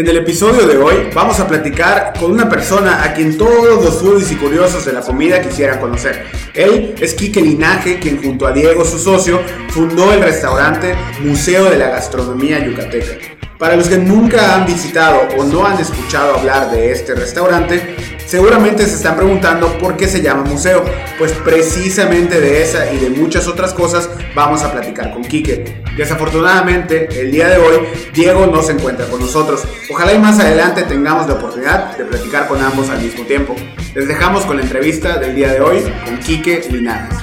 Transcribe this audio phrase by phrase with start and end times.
[0.00, 4.00] En el episodio de hoy vamos a platicar con una persona a quien todos los
[4.00, 6.24] foodies y curiosos de la comida quisieran conocer.
[6.54, 11.76] Él es Quique Linaje, quien junto a Diego, su socio, fundó el restaurante Museo de
[11.76, 13.36] la Gastronomía Yucateca.
[13.58, 17.94] Para los que nunca han visitado o no han escuchado hablar de este restaurante,
[18.30, 20.84] seguramente se están preguntando por qué se llama museo.
[21.18, 25.82] Pues precisamente de esa y de muchas otras cosas vamos a platicar con Quique.
[25.96, 27.78] Desafortunadamente, el día de hoy,
[28.14, 29.64] Diego no se encuentra con nosotros.
[29.90, 33.56] Ojalá y más adelante tengamos la oportunidad de platicar con ambos al mismo tiempo.
[33.96, 37.18] Les dejamos con la entrevista del día de hoy con Quique Linares.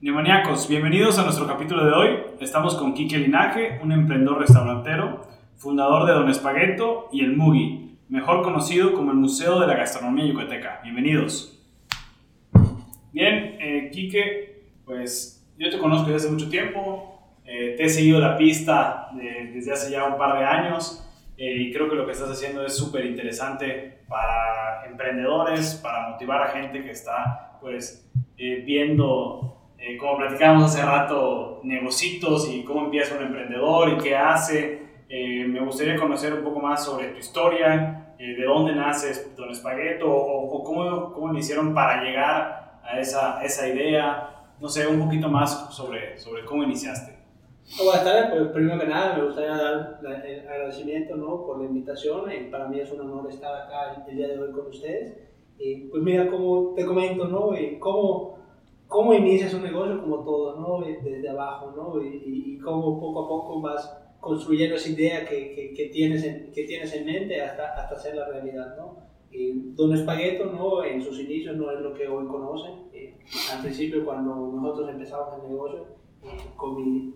[0.00, 2.08] Neumaniacos, bienvenidos a nuestro capítulo de hoy.
[2.40, 5.29] Estamos con Quique Linaje, un emprendedor restaurantero,
[5.60, 10.24] fundador de Don Espagueto y El Mugi, mejor conocido como el Museo de la Gastronomía
[10.24, 10.80] Yucateca.
[10.82, 11.62] Bienvenidos.
[13.12, 18.20] Bien, eh, Quique, pues yo te conozco desde hace mucho tiempo, eh, te he seguido
[18.20, 19.10] la pista
[19.52, 22.64] desde hace ya un par de años eh, y creo que lo que estás haciendo
[22.64, 29.96] es súper interesante para emprendedores, para motivar a gente que está pues eh, viendo eh,
[29.96, 34.89] como platicábamos hace rato, negocios y cómo empieza un emprendedor y qué hace.
[35.12, 39.50] Eh, me gustaría conocer un poco más sobre tu historia, eh, de dónde naces Don
[39.50, 44.52] Espagueto o, o, cómo, cómo le hicieron para llegar a esa, esa idea.
[44.60, 47.18] No sé, un poquito más sobre, sobre cómo iniciaste.
[47.82, 51.44] Buenas tardes, pues primero que nada me gustaría dar el agradecimiento ¿no?
[51.44, 52.30] por la invitación.
[52.48, 55.18] para mí es un honor estar acá el día de hoy con ustedes.
[55.90, 57.50] pues mira, como te comento, ¿no?
[57.80, 58.38] cómo
[58.86, 60.84] cómo inicias un negocio como todo, ¿no?
[60.84, 62.02] Desde abajo, ¿no?
[62.02, 66.52] Y, y, cómo poco a poco vas construyendo esa idea que, que, que, tienes, en,
[66.52, 68.98] que tienes en mente hasta, hasta hacerla realidad, ¿no?
[69.30, 70.84] Y Don Espagueto, ¿no?
[70.84, 72.88] En sus inicios no es lo que hoy conocen.
[72.92, 73.16] Eh,
[73.52, 75.86] al principio, cuando nosotros empezamos el negocio,
[76.24, 77.14] eh, con mi,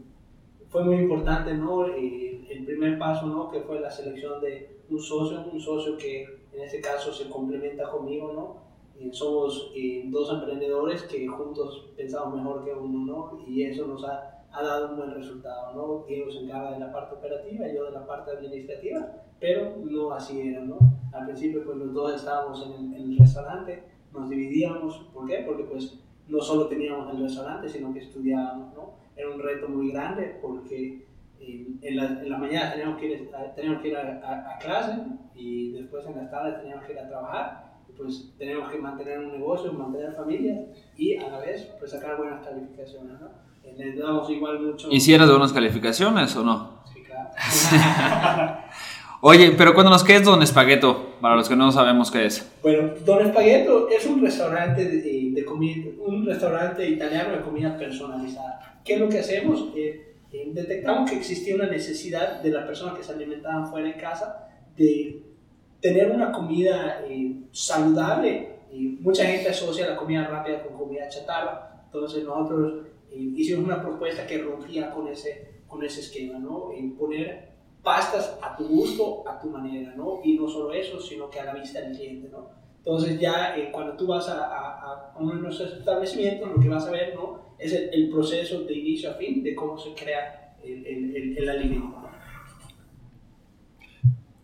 [0.69, 1.87] fue muy importante, ¿no?
[1.89, 3.51] Eh, el primer paso, ¿no?
[3.51, 7.89] Que fue la selección de un socio, un socio que en este caso se complementa
[7.91, 8.65] conmigo, ¿no?
[8.99, 13.45] Eh, somos eh, dos emprendedores que juntos pensamos mejor que uno, ¿no?
[13.47, 16.05] Y eso nos ha, ha, dado un buen resultado, ¿no?
[16.07, 19.09] Diego se encarga de la parte operativa, yo de la parte administrativa,
[19.41, 20.79] pero no así era, ¿no?
[21.13, 23.83] Al principio, pues los dos estábamos en el, en el restaurante,
[24.13, 25.45] nos dividíamos, ¿por qué?
[25.47, 25.99] Porque pues
[26.29, 28.95] no solo teníamos el restaurante, sino que estudiábamos, ¿no?
[29.17, 31.07] Era un reto muy grande porque
[31.41, 34.59] en, la, en la mañana teníamos que ir, a, teníamos que ir a, a, a
[34.59, 34.99] clase
[35.35, 39.33] y después en las tardes teníamos que ir a trabajar pues tenemos que mantener un
[39.33, 40.67] negocio, mantener familias
[40.97, 43.29] y a la vez pues sacar buenas calificaciones, ¿no?
[43.65, 44.89] Eh, les damos igual mucho...
[44.91, 46.83] ¿Hicieras buenas calificaciones o no?
[46.93, 48.59] Sí, claro.
[49.21, 51.15] Oye, pero cuéntanos, ¿qué es Don Espagueto?
[51.21, 52.53] Para los que no sabemos qué es.
[52.63, 58.81] Bueno, Don Espagueto es un restaurante de, de comida, un restaurante italiano de comida personalizada.
[58.85, 59.69] ¿Qué es lo que hacemos?
[59.75, 63.97] Eh, eh, detectamos que existía una necesidad de las personas que se alimentaban fuera de
[63.97, 65.23] casa de
[65.81, 68.51] tener una comida eh, saludable.
[68.73, 71.85] Y mucha gente asocia la comida rápida con comida chatarra.
[71.87, 76.73] Entonces nosotros eh, hicimos una propuesta que rompía con ese, con ese esquema, ¿no?
[76.73, 80.21] En poner pastas a tu gusto, a tu manera, ¿no?
[80.25, 82.49] Y no solo eso, sino que a la vista del cliente, ¿no?
[82.79, 86.69] Entonces ya eh, cuando tú vas a, a, a, uno de nuestros establecimientos, lo que
[86.69, 87.55] vas a ver, ¿no?
[87.59, 91.49] Es el, el proceso de inicio a fin de cómo se crea el, el, el,
[91.49, 91.97] alimento.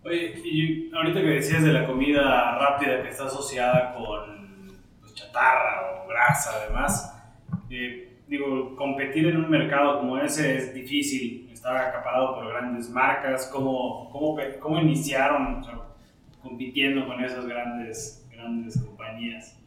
[0.05, 6.03] Oye, y ahorita que decías de la comida rápida que está asociada con pues, chatarra
[6.05, 7.23] o grasa, además,
[7.69, 13.51] eh, digo, competir en un mercado como ese es difícil, está acaparado por grandes marcas,
[13.53, 15.81] ¿cómo, cómo, cómo iniciaron o sea,
[16.41, 19.59] compitiendo con esas grandes, grandes compañías?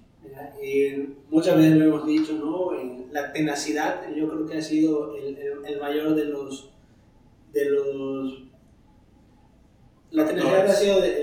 [0.61, 2.79] Eh, muchas veces lo hemos dicho, ¿no?
[2.79, 6.73] Eh, la tenacidad yo creo que ha sido el, el, el mayor de los,
[7.51, 8.43] de los
[10.11, 11.22] la tenacidad ha sido el,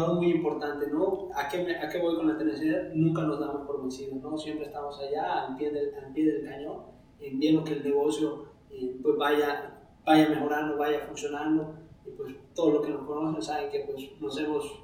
[0.00, 1.28] detonador muy importante, ¿no?
[1.34, 2.92] ¿A qué, ¿A qué voy con la tenacidad?
[2.94, 4.36] Nunca nos damos por vencidos, ¿no?
[4.36, 6.82] Siempre estamos allá, al pie del, al pie del cañón,
[7.32, 11.74] viendo que el negocio eh, pues vaya, vaya mejorando, vaya funcionando,
[12.06, 14.82] y pues todo lo que nos conocen saben que pues nos hemos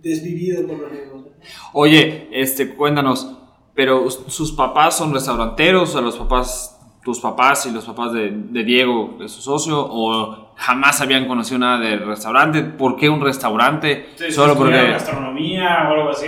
[0.00, 1.34] desvivido por los negocios.
[1.72, 3.36] Oye, este, cuéntanos,
[3.74, 6.77] pero sus papás son restauranteros, o los papás
[7.08, 11.58] tus papás y los papás de, de, Diego, de su socio, o jamás habían conocido
[11.58, 12.62] nada del restaurante?
[12.62, 14.08] ¿Por qué un restaurante?
[14.16, 14.76] Sí, Solo porque...
[14.76, 16.26] gastronomía o algo así?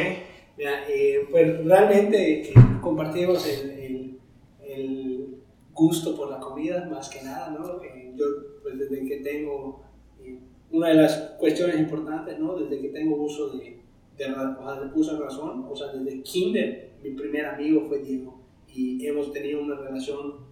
[0.56, 4.19] Mira, eh, pues realmente compartimos el, el,
[4.67, 5.27] el,
[5.75, 7.82] gusto por la comida, más que nada, ¿no?
[7.82, 8.25] Eh, yo,
[8.62, 9.85] pues desde que tengo,
[10.25, 10.38] eh,
[10.71, 12.56] una de las cuestiones importantes, ¿no?
[12.56, 13.82] Desde que tengo uso de,
[14.17, 17.99] de, o sea, de uso de razón, o sea, desde kinder, mi primer amigo fue
[17.99, 20.50] Diego, y hemos tenido una relación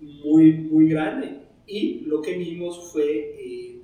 [0.00, 1.40] muy, muy grande.
[1.66, 3.82] Y lo que vimos fue, eh,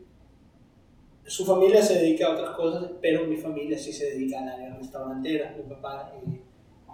[1.24, 4.76] su familia se dedica a otras cosas, pero mi familia sí se dedica a la
[4.76, 5.54] restaurantera.
[5.56, 6.40] Mi papá eh,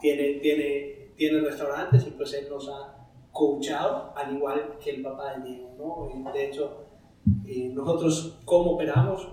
[0.00, 3.02] tiene, tiene, tiene restaurantes y pues él nos ha
[3.32, 5.70] coachado al igual que el papá de Diego.
[5.78, 6.32] ¿no?
[6.32, 6.84] De hecho,
[7.72, 9.28] nosotros cómo operamos,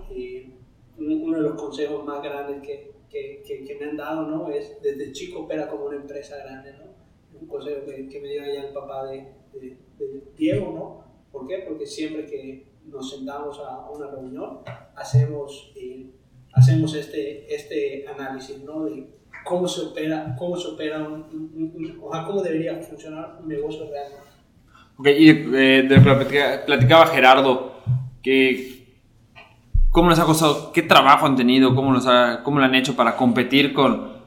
[0.98, 4.48] uno de los consejos más grandes que, que, que, me han dado ¿no?
[4.50, 6.72] es desde chico opera como una empresa grande.
[7.38, 9.76] Un consejo que, que me dio ya el papá de, de,
[10.36, 10.72] Diego.
[10.72, 11.04] ¿no?
[11.32, 11.64] ¿Por qué?
[11.66, 14.60] Porque siempre que nos sentamos a una reunión
[14.96, 16.10] hacemos, eh,
[16.52, 18.84] hacemos este, este análisis ¿no?
[18.84, 19.06] de
[19.44, 24.30] cómo se opera, cómo se opera un, o sea, cómo debería funcionar un negocio realmente.
[24.98, 27.72] Ok, y eh, de, platicaba, platicaba Gerardo
[28.22, 28.80] que
[29.90, 30.70] ¿Cómo les ha costado?
[30.72, 31.74] ¿Qué trabajo han tenido?
[31.74, 34.20] ¿Cómo, los ha, cómo lo han hecho para competir con...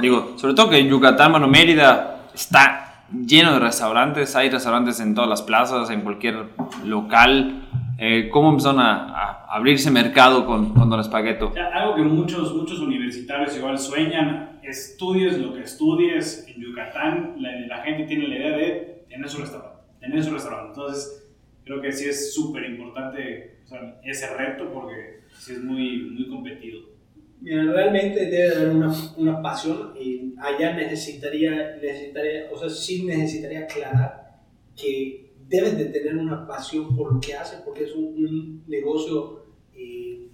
[0.00, 5.14] Digo, sobre todo que en Yucatán, bueno, Mérida está lleno de restaurantes, hay restaurantes en
[5.14, 6.50] todas las plazas, en cualquier
[6.84, 7.64] local.
[7.98, 11.52] Eh, ¿Cómo empezaron a, a, abrirse mercado con, con Don Espagueto?
[11.74, 17.82] Algo que muchos, muchos universitarios igual sueñan, estudies lo que estudies en Yucatán, la, la
[17.82, 20.68] gente tiene la idea de tener su restaurante, tener su restaurante.
[20.68, 21.28] Entonces,
[21.64, 23.58] creo que sí es súper importante
[24.04, 26.97] ese reto porque sí es muy, muy competido.
[27.40, 33.60] Mira, realmente debe haber una, una pasión y allá necesitaría, necesitaría, o sea, sí necesitaría
[33.60, 34.42] aclarar
[34.74, 40.28] que debes de tener una pasión por lo que haces porque es un, negocio eh,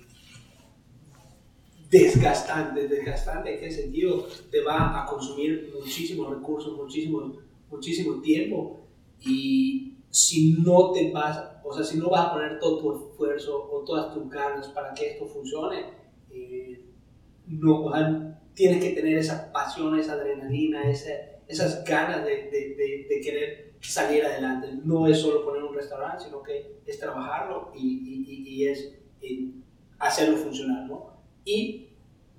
[1.88, 4.26] desgastante, desgastante, ¿en qué sentido?
[4.50, 7.36] Te va a consumir muchísimos recursos, muchísimo,
[7.70, 8.88] muchísimo tiempo
[9.20, 13.68] y si no te vas, o sea, si no vas a poner todo tu esfuerzo
[13.70, 15.84] o todas tus ganas para que esto funcione,
[16.30, 16.84] eh,
[17.46, 17.92] no,
[18.54, 24.68] tienes que tener esa pasión, esa adrenalina, esas ganas de, de, de, querer salir adelante.
[24.84, 29.50] No es solo poner un restaurante, sino que es trabajarlo y, y, y es eh,
[29.98, 31.14] hacerlo funcionar, ¿no?
[31.44, 31.88] Y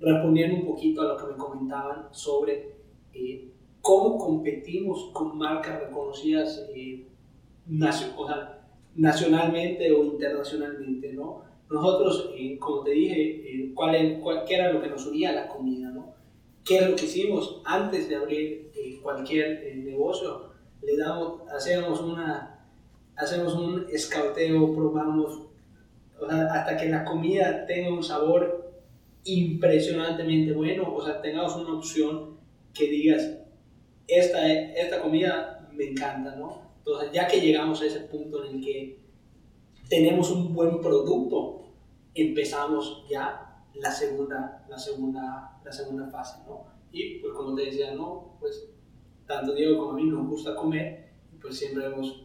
[0.00, 2.76] respondiendo un poquito a lo que me comentaban sobre
[3.14, 3.48] eh,
[3.80, 6.68] cómo competimos con marcas reconocidas
[8.94, 11.45] nacionalmente o internacionalmente, ¿no?
[11.70, 15.34] Nosotros, eh, como te dije, eh, ¿cuál, cuál, ¿qué era lo que nos unía a
[15.34, 16.14] la comida, ¿no?
[16.64, 20.50] ¿Qué es lo que hicimos antes de abrir eh, cualquier negocio?
[20.82, 22.66] Le damos, hacemos, una,
[23.16, 25.42] hacemos un escauteo, probamos,
[26.30, 28.72] hasta que la comida tenga un sabor
[29.24, 32.36] impresionantemente bueno, o sea, tengamos una opción
[32.72, 33.38] que digas,
[34.06, 36.62] esta, esta comida me encanta, ¿no?
[36.78, 38.98] Entonces, ya que llegamos a ese punto en el que
[39.88, 41.64] tenemos un buen producto,
[42.14, 46.64] empezamos ya la segunda, la segunda, la segunda fase, ¿no?
[46.92, 48.36] Y pues como te decía, ¿no?
[48.40, 48.68] Pues
[49.26, 51.06] tanto Diego como a mí nos gusta comer
[51.46, 52.24] pues siempre hemos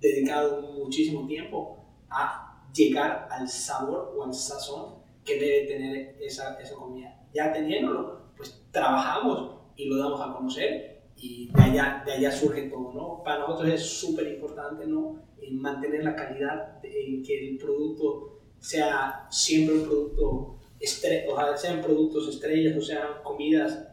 [0.00, 6.76] dedicado muchísimo tiempo a llegar al sabor o al sazón que debe tener esa, esa
[6.76, 7.26] comida.
[7.34, 12.68] Ya teniéndolo, pues trabajamos y lo damos a conocer y de allá, de allá surge
[12.68, 13.22] todo, ¿no?
[13.24, 15.22] Para nosotros es súper importante, ¿no?
[15.40, 21.56] En mantener la calidad, en que el producto sea siempre un producto, estre o sea,
[21.56, 23.88] sean productos estrellas, o sean comidas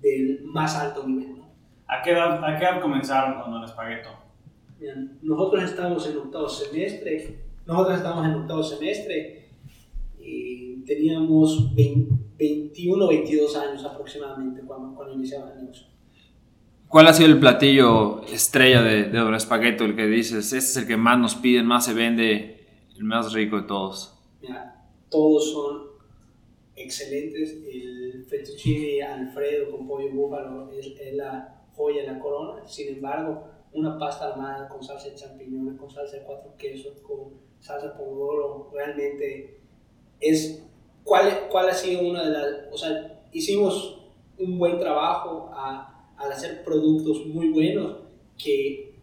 [0.00, 1.44] del más alto nivel, ¿no?
[1.86, 4.10] ¿A qué edad, a qué edad comenzaron con Don Espagueto?
[5.22, 9.48] nosotros estamos en octavo semestre, nosotros estamos en octavo semestre
[10.20, 15.93] y teníamos 21 o 22 años aproximadamente cuando, cuando iniciamos el negocio.
[16.94, 20.76] ¿Cuál ha sido el platillo estrella de, de Don Espagueto, el que dices, este es
[20.76, 24.16] el que más nos piden, más se vende, el más rico de todos?
[25.10, 25.88] Todos son
[26.76, 27.58] excelentes.
[27.68, 32.64] El fettuccine Alfredo con pollo búfalo es, la joya la corona.
[32.64, 37.32] Sin embargo, una pasta armada con salsa de champiñones, con salsa de cuatro quesos, con
[37.58, 39.58] salsa de pomodoro, realmente
[40.20, 40.64] es...
[41.02, 42.72] ¿Cuál, ¿Cuál ha sido una de las...
[42.72, 44.00] O sea, hicimos
[44.38, 47.96] un buen trabajo a al hacer productos muy buenos
[48.36, 48.94] que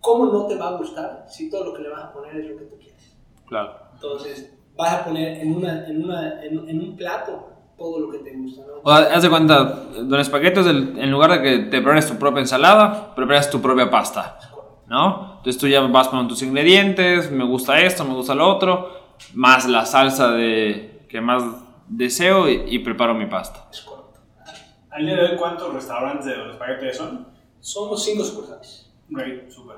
[0.00, 2.50] ¿cómo no te va a gustar si todo lo que le vas a poner es
[2.50, 3.16] lo que tú quieres?
[3.46, 3.74] Claro.
[3.94, 8.34] Entonces, vas a poner en, una, en, una, en, un plato todo lo que te
[8.36, 8.62] gusta.
[8.66, 8.74] ¿no?
[8.82, 12.40] O haz de cuenta, Don Espagueto es en lugar de que te prepares tu propia
[12.40, 14.38] ensalada, preparas tu propia pasta.
[14.86, 15.34] ¿No?
[15.36, 18.88] Entonces tú ya vas poniendo tus ingredientes, me gusta esto, me gusta lo otro,
[19.34, 21.44] más la salsa de, que más
[21.86, 23.68] deseo y, y preparo mi pasta.
[23.70, 23.82] Es
[24.98, 27.28] ¿Al día de hoy cuántos restaurantes de Don Espagueti son?
[27.60, 28.90] Somos cinco sucursales.
[29.08, 29.76] Great, súper.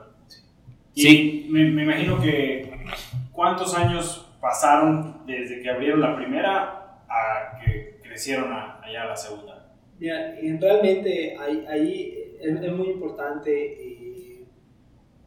[0.94, 1.44] Sí.
[1.46, 2.86] Y Me, me, imagino que
[3.30, 9.74] cuántos años pasaron desde que abrieron la primera a que crecieron allá a la segunda.
[9.98, 14.46] Mira, realmente ahí, ahí es, muy importante eh,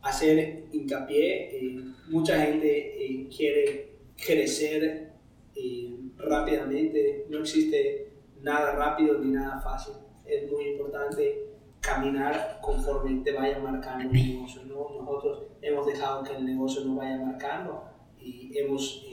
[0.01, 3.89] hacer hincapié, eh, mucha gente eh, quiere
[4.25, 5.12] crecer
[5.55, 8.12] eh, rápidamente, no existe
[8.43, 9.95] nada rápido ni nada fácil,
[10.25, 14.62] es muy importante caminar conforme te vaya marcando el negocio.
[14.65, 15.01] ¿no?
[15.01, 17.83] Nosotros hemos dejado que el negocio nos vaya marcando
[18.19, 19.05] y hemos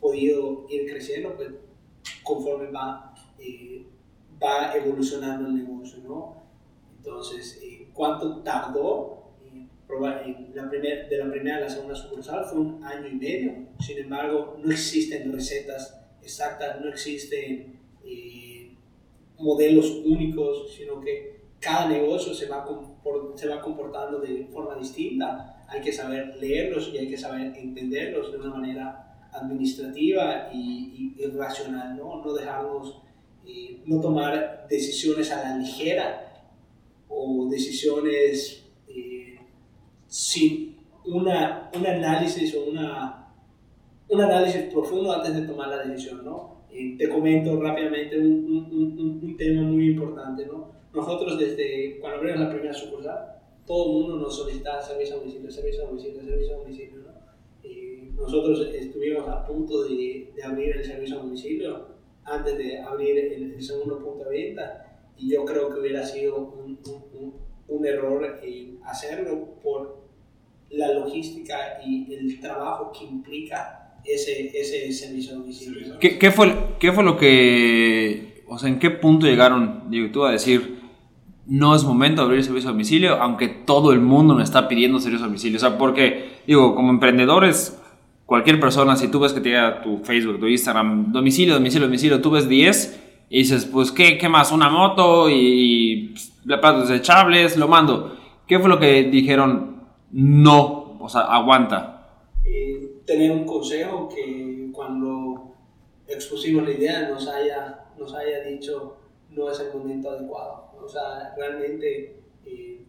[0.00, 1.50] podido ir creciendo pues,
[2.22, 3.14] conforme va,
[4.42, 5.98] va evolucionando el negocio.
[6.06, 6.42] ¿no?
[6.96, 7.60] Entonces,
[7.92, 9.18] ¿cuánto tardó?
[10.54, 13.68] la primer, de la primera a la segunda sucursal fue un año y medio.
[13.80, 18.47] Sin embargo, no existen recetas exactas, no existen eh,
[19.38, 22.66] modelos únicos, sino que cada negocio se va,
[23.34, 25.64] se va comportando de forma distinta.
[25.68, 31.26] Hay que saber leerlos y hay que saber entenderlos de una manera administrativa y, y,
[31.26, 32.24] racional, ¿no?
[32.24, 33.02] No dejarnos,
[33.46, 36.24] eh, no tomar decisiones a la ligera
[37.08, 38.68] o decisiones
[40.08, 43.28] sin una, un análisis o una,
[44.08, 46.57] un análisis profundo antes de tomar la decisión, ¿no?
[46.70, 50.72] Te comento rápidamente un, un, un, tema muy importante, ¿no?
[50.92, 55.50] Nosotros desde cuando abrimos la primera sucursal, todo el mundo nos solicitaba servicio a domicilio,
[55.50, 57.18] servicio a domicilio, servicio a domicilio, ¿no?
[58.18, 61.86] nosotros estuvimos a punto de, de, abrir el servicio a domicilio
[62.24, 66.36] antes de abrir el, el, segundo punto de venta y yo creo que hubiera sido
[66.36, 66.78] un,
[67.68, 69.98] un error en hacerlo por
[70.70, 75.98] la logística y el trabajo que implica ese, ese servicio a domicilio.
[75.98, 80.24] ¿Qué, qué, fue, ¿Qué fue lo que, o sea, en qué punto llegaron, digo, tú
[80.24, 80.78] a decir,
[81.46, 85.00] no es momento de abrir servicio a domicilio, aunque todo el mundo me está pidiendo
[85.00, 85.56] servicio a domicilio?
[85.56, 87.78] O sea, porque, digo, como emprendedores,
[88.26, 92.20] cualquier persona, si tú ves que te llega tu Facebook, tu Instagram, domicilio, domicilio, domicilio,
[92.20, 93.00] tú ves 10
[93.30, 94.52] y dices, pues, ¿qué, qué más?
[94.52, 96.14] Una moto y, y
[96.46, 98.16] platos desechables, lo mando.
[98.46, 99.78] ¿Qué fue lo que dijeron?
[100.12, 102.08] no, o sea, aguanta?
[102.44, 105.54] Eh, tener un consejo que cuando
[106.06, 108.96] expusimos la idea nos haya, nos haya dicho
[109.30, 110.70] no es el momento adecuado.
[110.80, 112.20] O sea, realmente...
[112.44, 112.84] Eh,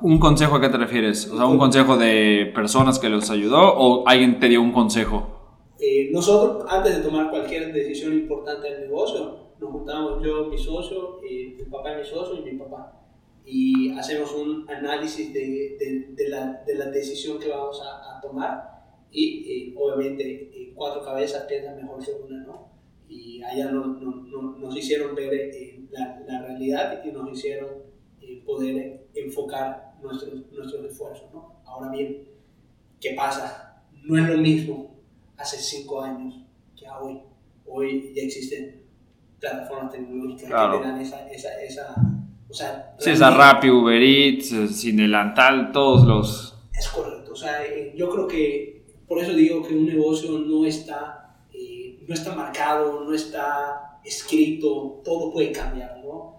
[0.00, 1.30] ¿Un consejo a qué te refieres?
[1.30, 5.28] O sea, ¿un consejo de personas que los ayudó o alguien te dio un consejo?
[5.78, 11.20] Eh, nosotros, antes de tomar cualquier decisión importante del negocio, nos juntamos yo, mi socio,
[11.22, 12.92] mi papá mi socio y mi papá
[13.48, 15.76] y hacemos un análisis de,
[16.16, 18.75] de, la, de la, decisión que vamos a, a tomar
[19.10, 22.68] y obviamente eh, cuatro cabezas piensan mejor que una, ¿no?
[23.08, 27.70] Y allá no, no, nos hicieron ver eh, la, la, realidad y nos hicieron
[28.20, 31.60] eh, poder enfocar nuestros, nuestros esfuerzos, ¿no?
[31.64, 32.28] Ahora bien,
[33.00, 33.82] ¿qué pasa?
[34.02, 34.96] No es lo mismo
[35.36, 36.34] hace cinco años
[36.76, 37.20] que hoy.
[37.68, 38.82] Hoy ya existen
[39.40, 41.94] plataformas tecnológicas que te dan esa, esa, esa
[42.48, 46.58] o sea, sí, esa Rappi, Uber Eats, eh, Sin Delantal, todos los...
[46.72, 47.32] Es correcto.
[47.32, 48.75] O sea, eh, yo creo que
[49.08, 55.00] por eso digo que un negocio no está, eh, no está marcado, no está escrito,
[55.04, 56.36] todo puede cambiar, ¿no?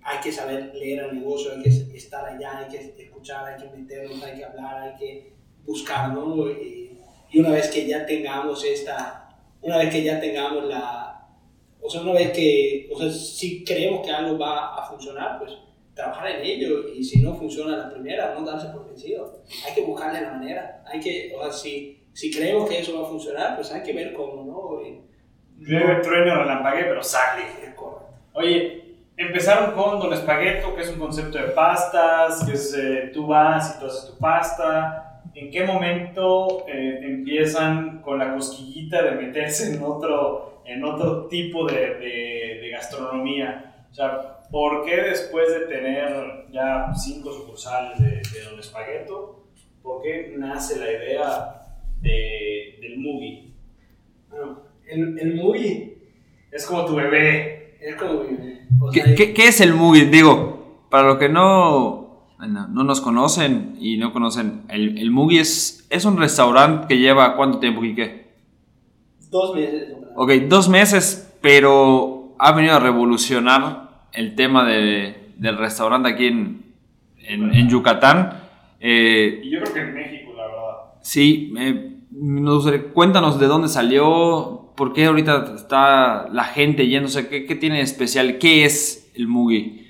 [0.00, 3.76] hay que saber leer al negocio, hay que estar allá, hay que escuchar, hay que
[3.76, 5.32] meternos, hay que hablar, hay que
[5.66, 6.48] buscar, ¿no?
[6.50, 11.08] y una vez que ya tengamos esta, una vez que ya tengamos la,
[11.80, 15.52] o sea, una vez que, o sea, si creemos que algo va a funcionar, pues
[15.94, 19.42] trabajar en ello y si no funciona la primera, no darse por vencido.
[19.66, 20.84] Hay que buscarle la manera.
[20.86, 23.92] Hay que, o sea, si, si creemos que eso va a funcionar, pues hay que
[23.92, 24.82] ver cómo, ¿no?
[25.56, 27.44] Llueve, trueno, relampague, pero sale.
[28.32, 33.28] Oye, empezaron con Don Espagueto, que es un concepto de pastas, que es eh, tú
[33.28, 35.22] vas y tú haces tu pasta.
[35.32, 41.66] ¿En qué momento eh, empiezan con la cosquillita de meterse en otro en otro tipo
[41.66, 41.94] de,
[42.60, 43.86] de, gastronomía.
[43.90, 49.44] O sea, ¿por qué después de tener ya cinco sucursales de, de Don Espagueto,
[49.82, 51.57] por qué nace la idea
[52.00, 53.52] de, del Mugi?
[54.30, 55.94] Bueno, el, el Mugi
[56.50, 57.76] es como tu bebé.
[57.80, 58.66] Es como mi bebé.
[58.92, 60.06] ¿Qué, ¿qué, ¿Qué, es el Mugi?
[60.06, 65.86] Digo, para los que no, no nos conocen y no conocen, el, el Mugi es,
[65.90, 68.28] es un restaurante que lleva cuánto tiempo, Quique?
[69.30, 69.94] Dos meses.
[70.16, 76.62] Ok, dos meses, pero ha venido a revolucionar el tema de, del restaurante aquí en,
[77.18, 78.42] en, en Yucatán.
[78.80, 80.74] Eh, y yo creo que en México, la verdad.
[81.02, 81.87] Sí, eh,
[82.20, 87.80] nos, cuéntanos de dónde salió, por qué ahorita está la gente yéndose, qué, qué tiene
[87.80, 89.86] especial, qué es el Mugi.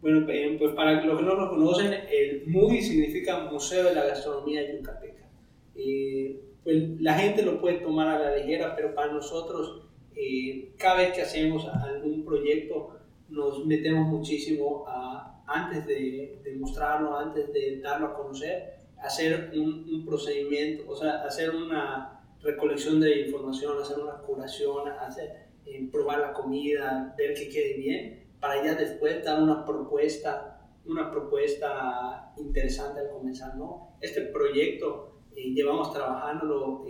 [0.00, 0.26] Bueno,
[0.58, 5.28] pues para los que no lo conocen, el Mugi significa Museo de la Gastronomía Yucateca.
[5.74, 10.98] Eh, pues la gente lo puede tomar a la ligera, pero para nosotros, eh, cada
[10.98, 12.96] vez que hacemos algún proyecto,
[13.28, 19.86] nos metemos muchísimo a, antes de, de, mostrarlo, antes de darlo a conocer, hacer un,
[19.92, 26.20] un, procedimiento, o sea, hacer una recolección de información, hacer una curación, hacer, eh, probar
[26.20, 33.00] la comida, ver que quede bien, para ya después dar una propuesta, una propuesta interesante
[33.00, 33.96] al comenzar, ¿no?
[34.00, 36.86] Este proyecto eh, llevamos trabajándolo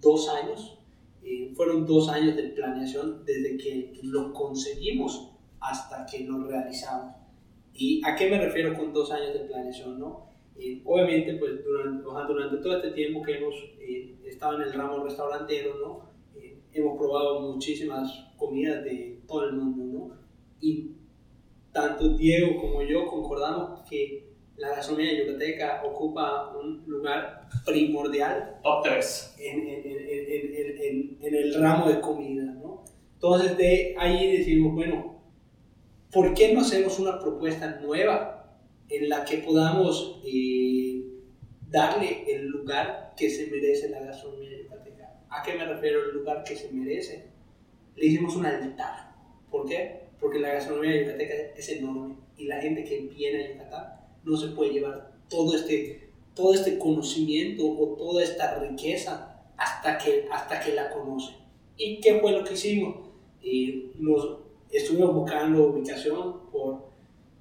[0.00, 0.78] dos años,
[1.22, 7.14] eh, fueron dos años de planeación desde que lo conseguimos hasta que lo realizamos.
[7.74, 9.98] ¿Y a qué me refiero con dos años de planeación?
[9.98, 10.29] ¿no?
[10.60, 15.02] Eh, obviamente, pues durante, durante, todo este tiempo que hemos eh, estado en el ramo
[15.02, 16.10] restaurantero, ¿no?
[16.72, 20.16] hemos probado muchísimas comidas de todo el mundo, ¿no?
[20.60, 20.92] Y
[21.72, 28.58] tanto Diego como yo concordamos que la gastronomía yucateca ocupa un lugar primordial.
[28.62, 29.36] Top 3.
[29.38, 32.84] En, en, en, en, el ramo de comida, ¿no?
[33.14, 35.22] Entonces de ahí decimos, bueno,
[36.12, 38.39] ¿por qué no hacemos una propuesta nueva
[38.90, 41.02] en la que podamos eh,
[41.68, 45.20] darle el lugar que se merece la gastronomía yucateca?
[45.30, 47.26] ¿A qué me refiero el lugar que se merece?
[47.96, 49.14] Le hicimos un altar.
[49.50, 50.08] ¿Por qué?
[50.20, 54.48] Porque la gastronomía yucateca es enorme y la gente que viene a Yucatán no se
[54.48, 60.74] puede llevar todo este, todo este conocimiento o toda esta riqueza hasta que, hasta que
[60.74, 61.34] la conoce.
[61.76, 63.10] ¿Y qué fue lo que hicimos?
[63.42, 64.38] y nos
[64.70, 66.89] estuvimos buscando ubicación por,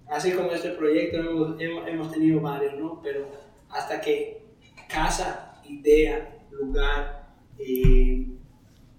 [0.10, 3.00] así como este proyecto hemos, hemos, tenido varios, ¿no?
[3.02, 3.28] Pero
[3.70, 4.44] hasta que
[4.88, 8.28] casa, idea, lugar, eh,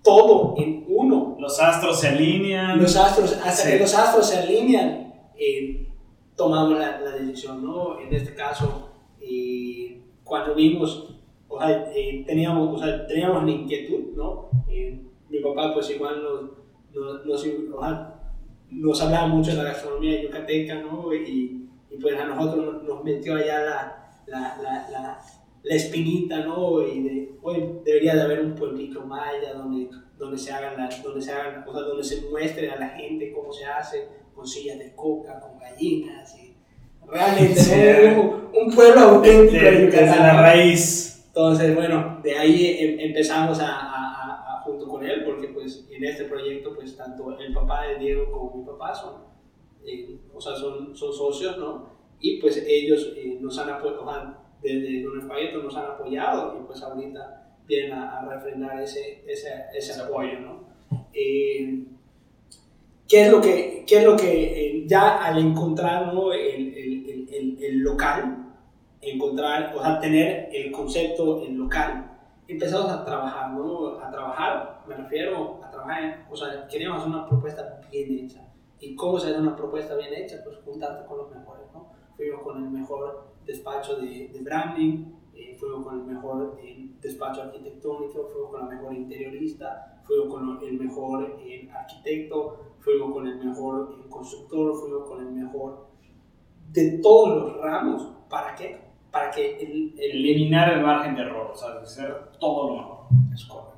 [0.02, 1.36] todo en uno.
[1.38, 2.80] Los astros se alinean.
[2.80, 5.88] Los astros, hasta que los astros se alinean, eh,
[6.36, 8.00] tomamos la, la, decisión, ¿no?
[8.00, 8.90] En este caso,
[9.20, 11.14] eh, cuando vimos,
[11.48, 14.48] o sea, eh, teníamos, o sea, teníamos la inquietud, ¿no?
[14.68, 16.42] Eh, mi papá pues igual nos,
[16.94, 18.19] nos, nos, o sea,
[18.70, 21.12] nos hablaba mucho de la gastronomía yucateca, ¿no?
[21.12, 25.20] Y, y pues a nosotros nos, metió allá la, la, la,
[25.62, 26.86] la, espinita, ¿no?
[26.86, 31.20] Y de, hoy debería de haber un pueblito maya donde, donde, se hagan la, donde,
[31.20, 34.78] se hagan, o sea, donde se muestre a la gente cómo se hace con sillas
[34.78, 36.34] de coca, con gallinas.
[36.38, 36.54] Y
[37.06, 38.16] realmente
[38.54, 41.24] un, pueblo auténtico desde la raíz.
[41.26, 43.89] Entonces, bueno, de ahí em, empezamos a,
[46.00, 49.16] en este proyecto, pues tanto el papá de Diego como mi papá son,
[49.84, 51.90] eh, o sea, son, son socios, ¿no?
[52.20, 56.82] Y pues ellos eh, nos han apoyado, desde Don Espagueto nos han apoyado y pues
[56.82, 60.64] ahorita vienen a, refrendar ese, ese, ese apoyo, ¿no?
[61.12, 61.84] Eh,
[63.06, 66.32] ¿Qué es lo que, qué es lo que eh, ya al encontrar ¿no?
[66.32, 68.46] el, el, el, el, local,
[69.00, 72.10] encontrar, o sea, tener el concepto en local,
[72.46, 73.98] empezamos a trabajar, ¿no?
[73.98, 78.46] A trabajar, me refiero a trabajar, o sea, queríamos hacer una propuesta bien hecha.
[78.78, 80.36] ¿Y cómo se hace una propuesta bien hecha?
[80.44, 81.92] Pues juntarte con los mejores, ¿no?
[82.16, 87.42] Fuimos con el mejor despacho de, de branding, eh, fuimos con el mejor eh, despacho
[87.42, 93.44] arquitectónico, fuimos con la mejor interiorista, fuimos con el mejor eh, arquitecto, fuimos con el
[93.44, 95.86] mejor constructor, fuimos con el mejor
[96.72, 98.06] de todos los ramos.
[98.28, 98.80] ¿Para qué?
[99.10, 102.98] Para que el, eliminar el margen de error, o sea, hacer todo lo mejor.
[103.34, 103.69] Es correcto.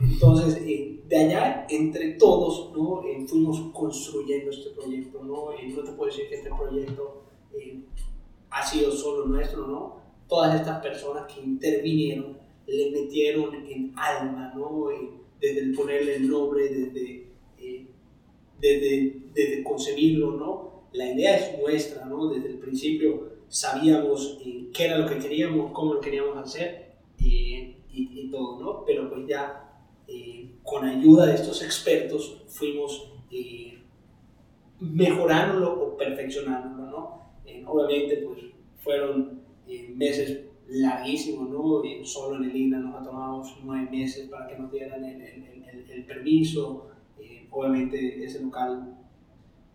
[0.00, 3.02] Entonces, eh, de allá, entre todos, ¿no?
[3.04, 5.22] Eh, fuimos construyendo este proyecto.
[5.22, 5.52] ¿no?
[5.52, 7.22] Eh, no te puedo decir que este proyecto
[8.50, 10.00] ha sido solo nuestro, ¿no?
[10.26, 14.88] Todas estas personas que intervinieron le metieron en alma, ¿no?
[15.40, 17.28] desde el ponerle el nombre, desde
[18.60, 20.82] desde, desde concebirlo, ¿no?
[20.92, 22.28] La idea es nuestra, ¿no?
[22.28, 27.76] Desde el principio sabíamos eh, qué era lo que queríamos, cómo lo queríamos hacer y,
[27.90, 28.84] y, todo, ¿no?
[28.84, 29.67] Pero pues ya
[30.08, 33.78] eh, con ayuda de estos expertos fuimos eh,
[34.80, 37.18] mejorándolo o perfeccionándolo, ¿no?
[37.66, 38.38] obviamente pues
[38.82, 39.42] fueron
[39.94, 41.82] meses larguísimos, ¿no?
[42.04, 46.04] solo en el INA nos tomamos nueve meses para que nos dieran el, el, el
[46.04, 46.88] permiso,
[47.50, 48.98] obviamente ese local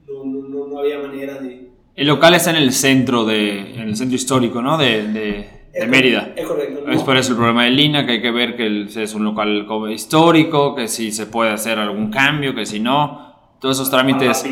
[0.08, 1.70] no, no, no, había manera de...
[1.96, 4.78] El local está en el centro, de, en el centro histórico, ¿no?
[4.78, 6.34] De, de, de Mérida.
[6.36, 6.90] Es correcto.
[6.90, 9.66] Es por eso el problema de Lina, que hay que ver que es un local
[9.92, 13.34] histórico, que si se puede hacer algún cambio, que si no.
[13.60, 14.46] Todos esos trámites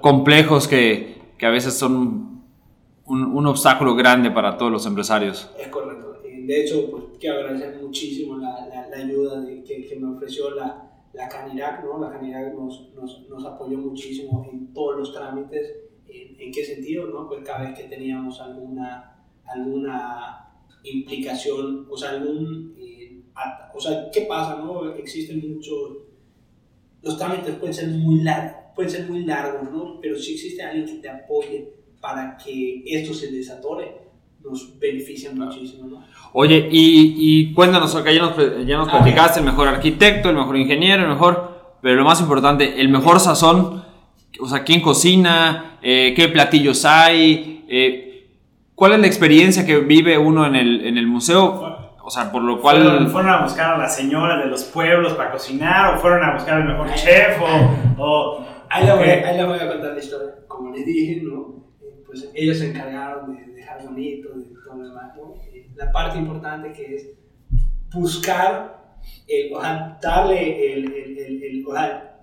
[0.00, 2.42] complejos que, que, a veces son
[3.04, 5.50] un, un, obstáculo grande para todos los empresarios.
[5.58, 6.20] Es correcto.
[6.22, 10.50] De hecho, pues quiero agradecer muchísimo la, la, la ayuda de, que, que me ofreció
[10.50, 11.98] la, la Canirac, ¿no?
[11.98, 15.76] La Canirac nos, nos, nos, apoyó muchísimo en todos los trámites.
[16.06, 17.26] ¿En, qué sentido, no?
[17.26, 20.43] Pues cada vez que teníamos alguna, alguna
[20.84, 22.74] implicación, o sea, algún...
[22.78, 23.20] Eh,
[23.74, 24.92] o sea, ¿qué pasa, no?
[24.94, 25.98] Existen muchos...
[27.02, 29.98] Los trámites pueden ser muy largos, pueden ser muy largos, ¿no?
[30.00, 31.68] Pero si existe alguien que te apoye
[32.00, 34.04] para que esto se desatore,
[34.42, 35.88] nos benefician muchísimo.
[35.88, 36.04] ¿no?
[36.32, 40.36] Oye, y, y cuéntanos, acá ya nos, ya nos Ah, platicaste el mejor arquitecto, el
[40.36, 43.84] mejor ingeniero, el mejor, pero lo más importante, el mejor sazón,
[44.40, 48.13] o sea, quién cocina, eh, qué platillos hay, eh,
[48.74, 52.42] cuál es la experiencia que vive uno en el, en el museo, o sea, por
[52.42, 52.82] lo cual...
[52.82, 56.34] ¿Fueron, fueron a buscar a la señora de los pueblos para cocinar o fueron a
[56.34, 58.02] buscar al mejor chef o...
[58.02, 60.34] o Ahí, la voy, ahí la voy a contar la historia.
[60.48, 61.64] Como les dije, ¿no?
[61.80, 65.34] Eh, pues ellos se encargaron de dejar bonito, de todo lo demás, ¿no?
[65.52, 67.10] Eh, la parte importante que es
[67.92, 68.96] buscar,
[69.28, 72.16] el, o sea, darle el, el, el, el- o sea,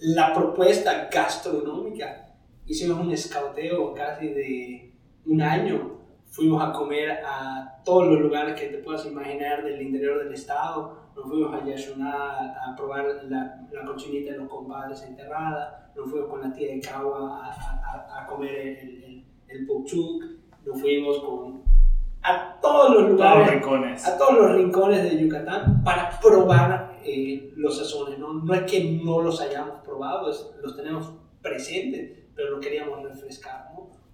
[0.00, 2.26] la propuesta gastronómica.
[2.66, 4.91] Hicimos un escauteo casi de
[5.26, 5.98] un año.
[6.26, 10.96] Fuimos a comer a todos los lugares que te puedas imaginar del interior del estado.
[11.14, 12.14] Nos fuimos a Yashuná
[12.66, 15.92] a, probar la, la cochinita de los compadres enterrada.
[15.94, 19.66] Nos fuimos con la tía de Cagua a, a- a- comer el, el, el.
[20.64, 21.62] Nos fuimos con,
[22.22, 24.06] a todos los todos los lugares rincones.
[24.08, 28.18] a todos los rincones de Yucatán para probar eh, los sazones.
[28.18, 28.32] ¿no?
[28.32, 33.71] no es que no los hayamos probado, es- los tenemos presentes, pero lo queríamos refrescar.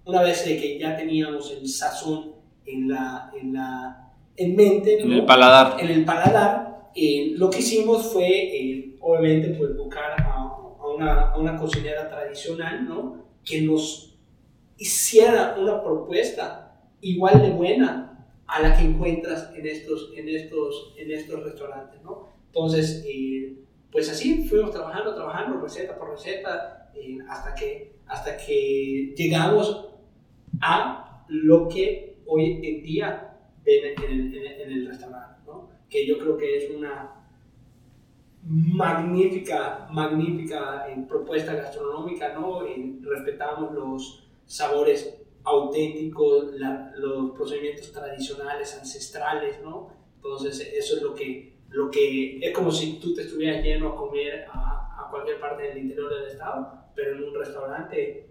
[0.09, 2.33] Una vez que ya teníamos el sazón
[2.65, 5.15] en, la, en, la, en mente, En ¿no?
[5.17, 5.79] el paladar.
[5.79, 11.29] en el paladar, eh, lo que hicimos fue, eh, obviamente, pues, buscar a, a una,
[11.29, 13.25] a una cocinera tradicional, ¿no?
[13.45, 14.17] Que nos
[14.77, 21.11] hiciera una propuesta igual de buena a la que encuentras en estos, en estos, en
[21.11, 22.29] estos restaurantes, ¿no?
[22.47, 23.59] Entonces, eh,
[23.91, 29.85] pues así fuimos trabajando, trabajando, receta por receta, eh, hasta, que, hasta que llegamos
[30.61, 35.69] a lo que hoy en día ven en el, restaurante, ¿no?
[35.89, 37.15] Que yo creo que es una
[38.43, 42.65] magnífica, magnífica eh, propuesta gastronómica, ¿no?
[42.65, 46.53] Eh, respetamos los sabores auténticos,
[46.95, 49.89] los procedimientos tradicionales, ancestrales, ¿no?
[50.15, 53.95] Entonces, eso es lo que, lo que es como si tú te estuvieras yendo a
[53.95, 58.28] comer a, a cualquier parte del interior del estado, pero en un restaurante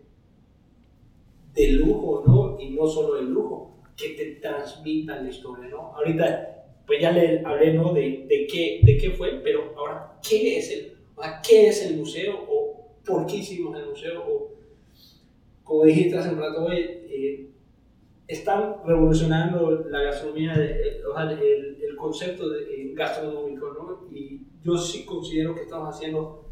[1.54, 2.56] de lujo, ¿no?
[2.60, 5.94] Y no solo de lujo, que te transmitan la historia, ¿no?
[5.94, 7.92] Ahorita, pues ya le hablé, ¿no?
[7.92, 10.98] De, de, qué, de qué fue, pero ahora, ¿qué es el,
[11.46, 12.34] ¿qué es el museo?
[12.48, 14.22] ¿O por qué hicimos el museo?
[14.26, 14.52] O,
[15.64, 17.50] como dijiste hace un rato, eh,
[18.28, 24.08] están revolucionando la gastronomía, eh, o sea, el, el concepto de, eh, gastronómico, ¿no?
[24.14, 26.50] Y yo sí considero que estamos haciendo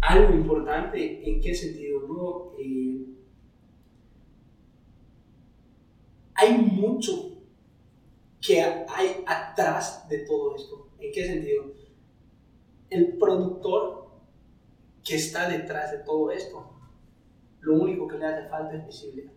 [0.00, 1.28] algo importante.
[1.28, 2.52] ¿En qué sentido, no?
[2.58, 3.04] Eh,
[6.40, 7.12] hay mucho
[8.40, 10.88] que hay atrás de todo esto.
[10.98, 11.64] ¿En qué sentido?
[12.88, 14.08] El productor
[15.04, 16.70] que está detrás de todo esto,
[17.60, 19.32] lo único que le hace falta es visibilidad,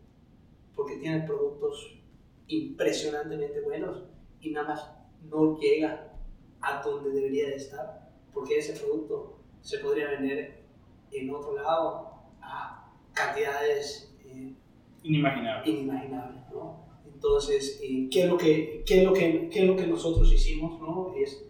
[0.75, 1.99] porque tiene productos
[2.47, 4.03] impresionantemente buenos
[4.39, 4.89] y nada más
[5.23, 6.13] no llega
[6.61, 10.63] a donde debería de estar, porque ese producto se podría vender
[11.11, 14.55] en otro lado a cantidades eh,
[15.03, 15.69] Inimaginable.
[15.69, 16.82] inimaginable, ¿no?
[17.23, 20.31] Entonces, eh, ¿qué, es lo que, qué, es lo que, ¿qué es lo que nosotros
[20.33, 21.13] hicimos, no?
[21.15, 21.41] Es,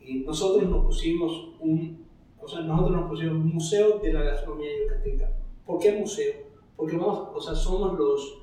[0.00, 2.04] eh, nosotros nos pusimos un,
[2.40, 5.32] o sea, nosotros nos pusimos un museo de la gastronomía yucateca.
[5.64, 6.34] ¿Por qué museo?
[6.74, 8.38] Porque vamos, o sea, somos los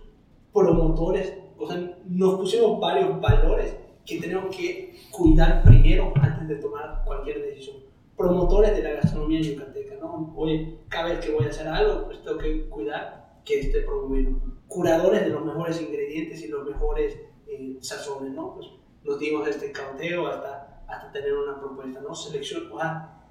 [0.54, 7.04] promotores, o sea, nos pusimos varios valores que tenemos que cuidar primero antes de tomar
[7.06, 7.76] cualquier decisión.
[8.16, 10.34] Promotores de la gastronomía yucateca, ¿no?
[10.38, 14.40] Oye, cada vez que voy a hacer algo, pues tengo que cuidar que esté promoviendo.
[14.68, 18.54] Curadores de los mejores ingredientes y los mejores eh, sazones, ¿no?
[18.56, 18.68] Pues
[19.04, 22.14] nos dimos este cauteo hasta, hasta tener una propuesta, ¿no?
[22.14, 23.24] Selección, o sea,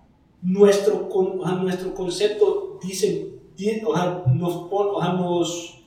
[0.42, 5.84] nuestro, con- o sea, nuestro concepto dice, di- o sea, nos, pon- o sea, nos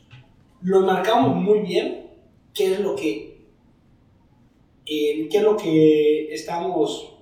[0.61, 2.11] lo marcamos muy bien,
[2.53, 3.47] qué es lo que,
[4.85, 7.15] eh, qué es lo que estamos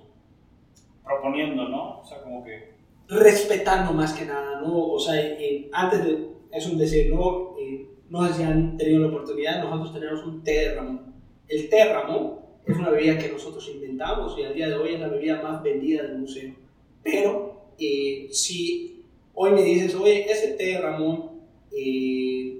[1.04, 2.00] Proponiendo, ¿no?
[2.00, 2.74] O sea, como que.
[3.08, 4.88] respetando más que nada, ¿no?
[4.92, 7.56] O sea, eh, antes de, es un decir, ¿no?
[7.58, 11.14] Eh, no sé si han tenido la oportunidad, nosotros tenemos un té de Ramón.
[11.46, 14.94] El té de Ramón es una bebida que nosotros inventamos y al día de hoy
[14.94, 16.54] es la bebida más vendida del museo.
[17.02, 21.30] Pero eh, si hoy me dices, oye, ese té de Ramón,
[21.70, 22.58] eh,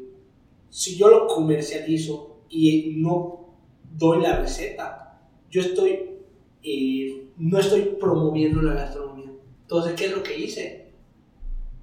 [0.70, 3.54] si yo lo comercializo y no
[3.96, 5.20] doy la receta,
[5.50, 5.98] yo estoy,
[6.62, 9.32] eh, no estoy promoviendo la gastronomía.
[9.62, 10.87] Entonces, ¿qué es lo que hice?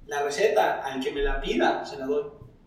[0.06, 2.24] La receta, al que me la pida, se la doy.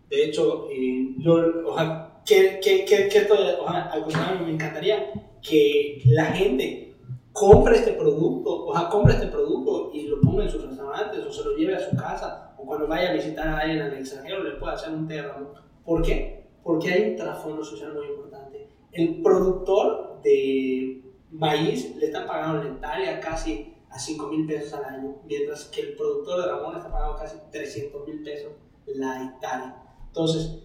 [0.08, 1.34] De hecho, eh, yo,
[1.66, 6.26] o sea, ¿qué, qué, qué, qué estoy- o sea, al contrario, me encantaría que la
[6.26, 6.96] gente
[7.32, 11.32] compre este producto, o sea, compre este producto y lo ponga en sus restaurantes o
[11.32, 14.42] se lo lleve a su casa o cuando vaya a visitar a alguien al extranjero
[14.42, 15.48] le pueda hacer un Ramón.
[15.84, 16.48] ¿Por qué?
[16.62, 18.68] Porque hay un trasfondo social muy importante.
[18.92, 24.84] el productor de maíz le está pagando la hectárea casi a 5 mil pesos al
[24.84, 28.52] año, mientras que el productor de Ramón está pagando casi 300 mil pesos
[28.86, 29.82] la hectárea.
[30.06, 30.58] Entonces,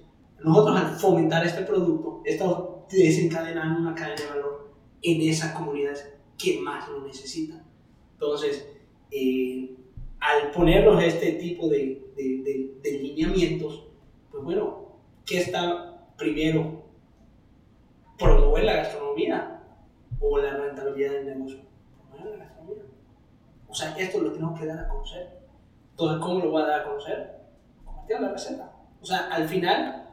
[0.43, 6.59] nosotros al fomentar este producto, estamos desencadenando una cadena de valor en esas comunidades que
[6.59, 7.63] más lo necesitan.
[8.13, 8.67] Entonces,
[9.11, 9.75] eh,
[10.19, 13.87] al ponernos este tipo de, de, de, lineamientos,
[14.31, 16.83] pues bueno, ¿qué está primero?
[18.17, 19.63] ¿Promover la gastronomía
[20.19, 21.59] o la rentabilidad del negocio?
[22.09, 22.84] Promover la gastronomía.
[23.75, 25.37] O sea, esto lo tenemos que dar a conocer.
[25.91, 27.41] Entonces, ¿cómo lo voy a dar a conocer?
[27.83, 28.71] Compartiendo la receta.
[29.01, 30.07] O sea, al final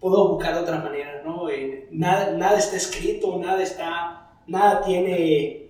[0.00, 1.48] puedo buscar otras maneras, ¿no?
[1.48, 5.63] Eh, nada, nada está escrito, nada está, nada tiene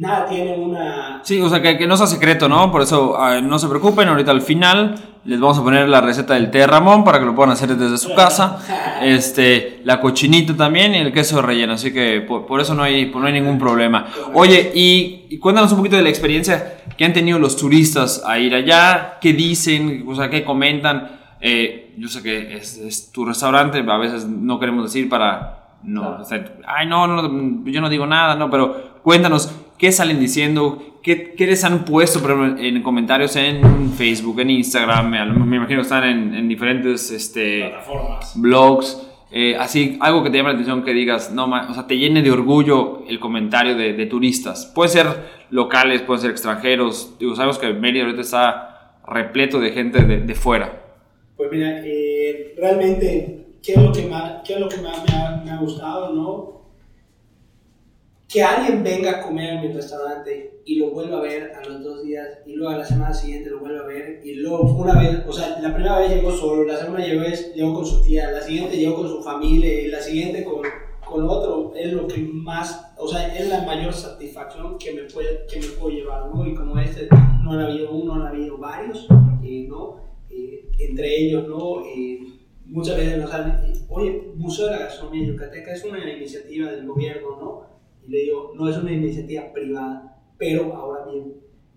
[0.00, 1.20] nada tiene una...
[1.22, 2.72] Sí, o sea, que, que no sea secreto, ¿no?
[2.72, 4.94] Por eso no se preocupen, ahorita al final
[5.26, 7.76] les vamos a poner la receta del té de Ramón para que lo puedan hacer
[7.76, 8.58] desde su casa.
[9.00, 13.24] Este, la cochinita también y el queso relleno, así que por, eso no hay, no
[13.24, 14.06] hay ningún problema.
[14.34, 18.54] Oye, y, cuéntanos un poquito de la experiencia que han tenido los turistas a ir
[18.54, 21.12] allá, qué dicen, o sea, qué comentan.
[21.40, 25.78] Eh, yo sé que es, tu restaurante, a veces no queremos decir para...
[25.82, 26.18] No,
[26.66, 30.82] ay, no, no, yo no digo nada, no, pero cuéntanos, ¿Qué salen diciendo?
[31.02, 32.20] ¿Qué, qué les han puesto
[32.58, 35.08] en comentarios en Facebook, en Instagram?
[35.08, 37.72] Me, imagino que están en, diferentes este,
[38.34, 39.00] blogs.
[39.32, 42.20] Eh, así, algo que te llame la atención que digas, no, o sea, te llene
[42.20, 44.66] de orgullo el comentario de, turistas.
[44.66, 45.06] Puede ser
[45.48, 47.16] locales, pueden ser extranjeros.
[47.18, 50.78] Digo, sabemos que Mérida ahorita está repleto de gente de, de fuera.
[51.38, 55.16] Pues mira, eh, realmente, ¿qué es lo que más, qué es lo que más me
[55.16, 56.59] ha, me ha gustado, no?
[58.30, 61.82] Que alguien venga a comer a mi restaurante y lo vuelva a ver a los
[61.82, 65.00] dos días y luego a la semana siguiente lo vuelva a ver y luego una
[65.00, 68.30] vez, o sea, la primera vez llegó solo, la segunda llegó, llegó con su tía,
[68.30, 70.62] la siguiente llegó con su familia y la siguiente con,
[71.04, 75.44] con otro, es lo que más, o sea, es la mayor satisfacción que me, puede,
[75.50, 76.46] que me puedo llevar, ¿no?
[76.46, 77.08] Y como este,
[77.42, 79.08] no ha habido uno, han habido varios,
[79.42, 79.96] eh, ¿no?
[80.30, 81.84] Eh, entre ellos, ¿no?
[81.84, 82.20] Eh,
[82.66, 87.36] muchas veces nos han, oye, Museo de la Gastronomía Yucateca es una iniciativa del gobierno,
[87.40, 87.69] ¿no?
[88.10, 91.32] Le digo, no es una iniciativa privada, pero ahora bien,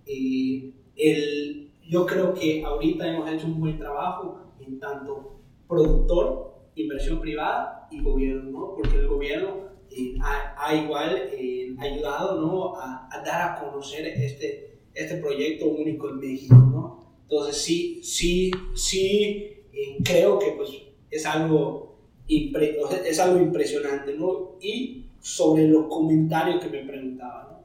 [0.07, 7.19] eh, el, yo creo que ahorita hemos hecho un buen trabajo en tanto productor, inversión
[7.19, 8.75] privada y gobierno, ¿no?
[8.75, 12.77] Porque el gobierno eh, ha, igual eh, ayudado, ¿no?
[12.77, 17.13] A, dar a conocer este, este proyecto único en México, ¿no?
[17.21, 19.65] Entonces sí, sí, sí,
[20.03, 20.71] creo que pues
[21.11, 24.57] es algo, es algo impresionante, ¿no?
[24.59, 27.59] Y sobre los comentarios que me preguntaban.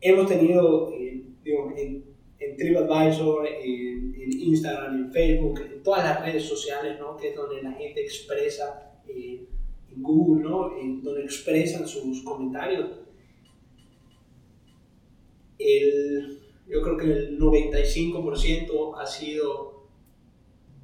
[0.00, 2.04] Hemos tenido, eh, en,
[2.40, 7.16] en, TripAdvisor, en, en, Instagram, en Facebook, en todas las redes sociales, ¿no?
[7.16, 9.46] que es donde la gente expresa, eh,
[9.88, 10.76] en Google, ¿no?
[10.76, 12.90] En donde expresan sus comentarios.
[15.60, 19.86] El, yo creo que el 95% ha sido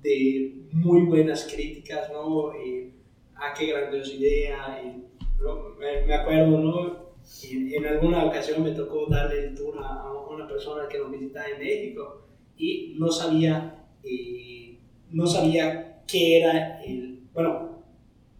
[0.02, 2.52] de muy buenas críticas, ¿no?
[2.54, 2.92] Eh,
[3.38, 4.82] ah, qué grandiosa idea.
[4.84, 5.08] Y,
[5.78, 7.08] me, acuerdo, ¿no?
[7.42, 11.46] Y en alguna ocasión me tocó darle el tour a, una persona que nos visitaba
[11.48, 12.22] en México
[12.56, 14.78] y no sabía, eh,
[15.10, 17.82] no sabía qué era el, bueno,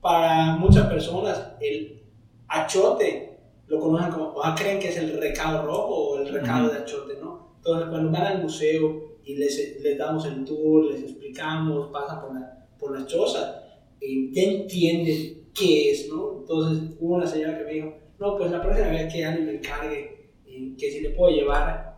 [0.00, 2.02] para muchas personas el
[2.48, 6.78] achote lo conocen como, o creen que es el recado rojo o el recado de
[6.78, 7.52] achote, ¿no?
[7.56, 12.34] Entonces cuando van al museo y les, les damos el tour, les explicamos, pasan por,
[12.34, 13.67] la, por las chozas,
[14.00, 16.40] ya entienden qué es, ¿no?
[16.40, 19.52] Entonces hubo una señora que me dijo, no, pues la próxima vez que alguien me
[19.54, 21.96] encargue, eh, que si le puedo llevar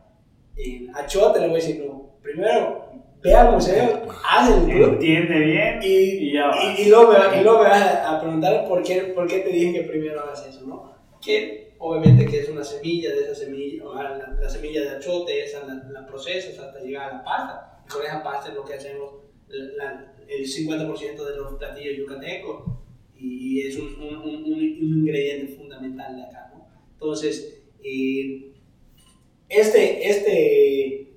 [0.56, 2.90] eh, a Chote, le voy a decir, no, primero
[3.22, 4.94] ve al museo, haz el tour.
[4.94, 8.66] Entiende bien y, y, ya y, y, luego me, y luego me vas a, preguntar
[8.66, 10.94] por qué, por qué te dije que primero hagas eso, ¿no?
[11.20, 15.44] Que obviamente que es una semilla, de esa semilla, o la, la semilla de achote,
[15.44, 17.82] esa la, la procesas hasta llegar a la pasta.
[17.86, 19.14] Y con esa pasta es lo que hacemos,
[19.48, 22.64] la, el 50% de los platillos yucatecos
[23.18, 26.52] y es un, un, un, un, ingrediente fundamental de acá.
[26.54, 26.66] ¿no?
[26.92, 28.52] Entonces, eh,
[29.48, 31.12] este, este,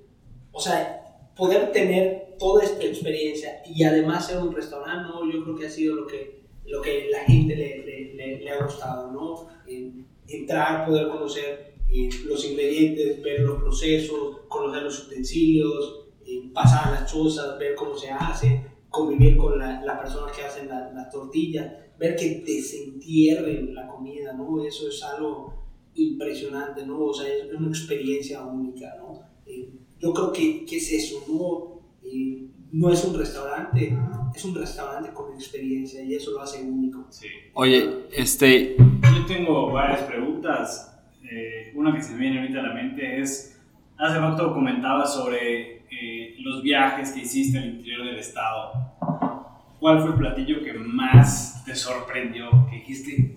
[0.52, 5.30] o sea, poder tener toda esta experiencia y además ser un restaurante, ¿no?
[5.32, 7.78] yo creo que ha sido lo que, lo que la gente le,
[8.14, 9.48] le, le, ha gustado, ¿no?
[10.26, 17.10] entrar, poder conocer eh, los ingredientes, ver los procesos, conocer los utensilios, eh, pasar las
[17.10, 22.16] chozas, ver cómo se hace, convivir con las la personas que hacen las tortillas, ver
[22.16, 24.64] que desentierren la comida, ¿no?
[24.64, 27.00] Eso es algo impresionante, ¿no?
[27.00, 29.20] O sea, es una experiencia única, ¿no?
[29.46, 32.08] Eh, yo creo que, que, es eso, ¿no?
[32.08, 33.96] Y no es un restaurante,
[34.34, 37.06] es un restaurante con experiencia y eso lo hace único.
[37.10, 37.28] Sí.
[37.54, 40.90] Oye, este, Yo tengo varias preguntas.
[41.22, 43.60] Eh, una que se me viene ahorita a la mente es,
[43.96, 48.72] hace rato comentabas sobre eh, los viajes que hiciste al interior del estado.
[49.78, 52.66] ¿Cuál fue el platillo que más te sorprendió?
[52.70, 53.36] Que dijiste,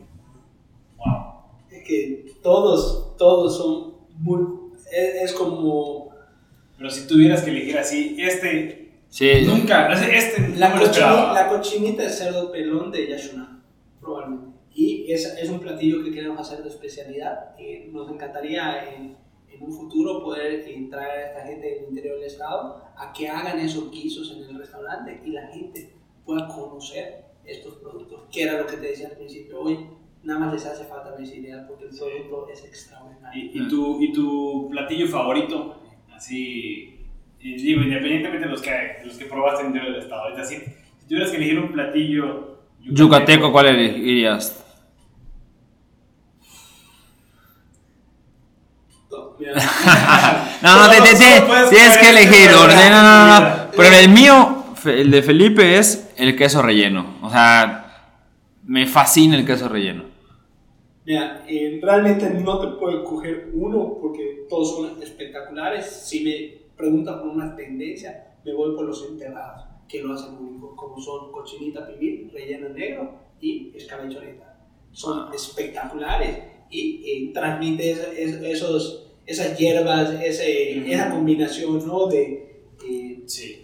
[0.97, 1.43] wow.
[1.69, 4.41] Es que todos, todos son muy...
[4.91, 6.09] Es, es como...
[6.77, 12.51] Pero si tuvieras que elegir así, este sí, nunca, este La, no cochinita de cerdo
[12.51, 13.63] pelón de Yashuna,
[13.99, 14.57] probablemente.
[14.75, 17.55] Y es, es un platillo que queremos hacer de especialidad.
[17.57, 19.17] Eh, nos encantaría en,
[19.49, 23.59] en un futuro poder traer a esta gente del interior del estado a que hagan
[23.59, 25.93] esos guisos en el restaurante y la gente
[26.25, 29.61] pueda conocer estos productos, que era lo que te decía al principio.
[29.61, 29.79] Hoy
[30.23, 33.43] nada más les hace falta visibilidad porque el producto es extraordinario.
[33.43, 35.81] ¿Y, y tu, ¿Y tu platillo favorito?
[36.13, 36.97] Así,
[37.39, 38.71] y digo, independientemente de los que,
[39.05, 40.23] los que probaste en el interior del estado.
[40.23, 44.63] Ahorita, si, si tuvieras que elegir un platillo yucateco, ¿cuál elegirías?
[50.61, 52.51] No, No, no, te, te- tienes que elegir.
[52.51, 53.71] No, no, no, no.
[53.75, 57.17] Pero el mío, el de Felipe, es el queso relleno.
[57.21, 58.11] O sea,
[58.65, 60.03] me fascina el queso relleno.
[61.05, 65.85] Mira, eh, realmente no te puedo coger uno porque todos son espectaculares.
[65.85, 70.75] Si me preguntas por una tendencia, me voy por los enterrados, que lo hacen único,
[70.75, 74.57] como son cochinita pibil, relleno negro y escabechoneta.
[74.91, 80.91] Son espectaculares y eh, transmite es- es- esos, esas hierbas, ese, Ujú.
[80.91, 82.07] esa combinación, ¿no?
[82.07, 83.63] De, eh, Sí.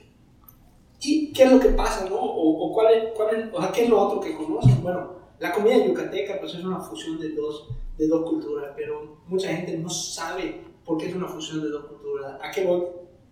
[1.02, 2.16] ¿Y qué es lo que pasa, no?
[2.16, 4.82] O, o cuál es, cuál es- o sea, ¿qué es lo otro que conocen?
[4.82, 9.50] Bueno, la comida yucateca pues es una fusión de dos, de dos culturas, pero mucha
[9.50, 12.40] gente no sabe por qué es una fusión de dos culturas.
[12.42, 12.84] ¿A qué voy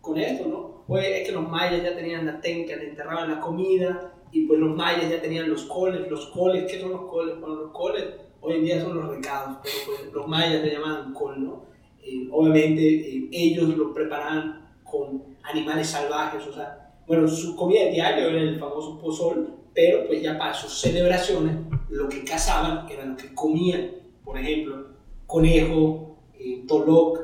[0.01, 0.83] con esto, no?
[0.87, 4.59] Oye, es que los mayas ya tenían la tenca, le enterraban la comida, y pues
[4.59, 6.09] los mayas ya tenían los coles.
[6.09, 7.39] Los coles, ¿qué son los coles?
[7.39, 8.05] Bueno, los coles
[8.41, 11.65] hoy en día son los recados, pero pues los mayas le llamaban col, ¿no?
[12.03, 18.27] Eh, obviamente eh, ellos lo preparaban con animales salvajes, o sea, bueno, su comida diaria
[18.27, 21.57] era el famoso pozol, pero pues ya para sus celebraciones
[21.89, 23.91] lo que cazaban era lo que comían,
[24.23, 24.87] por ejemplo,
[25.25, 27.19] conejo, eh, toloc,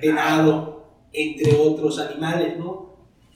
[0.00, 2.85] venado, entre otros animales, ¿no?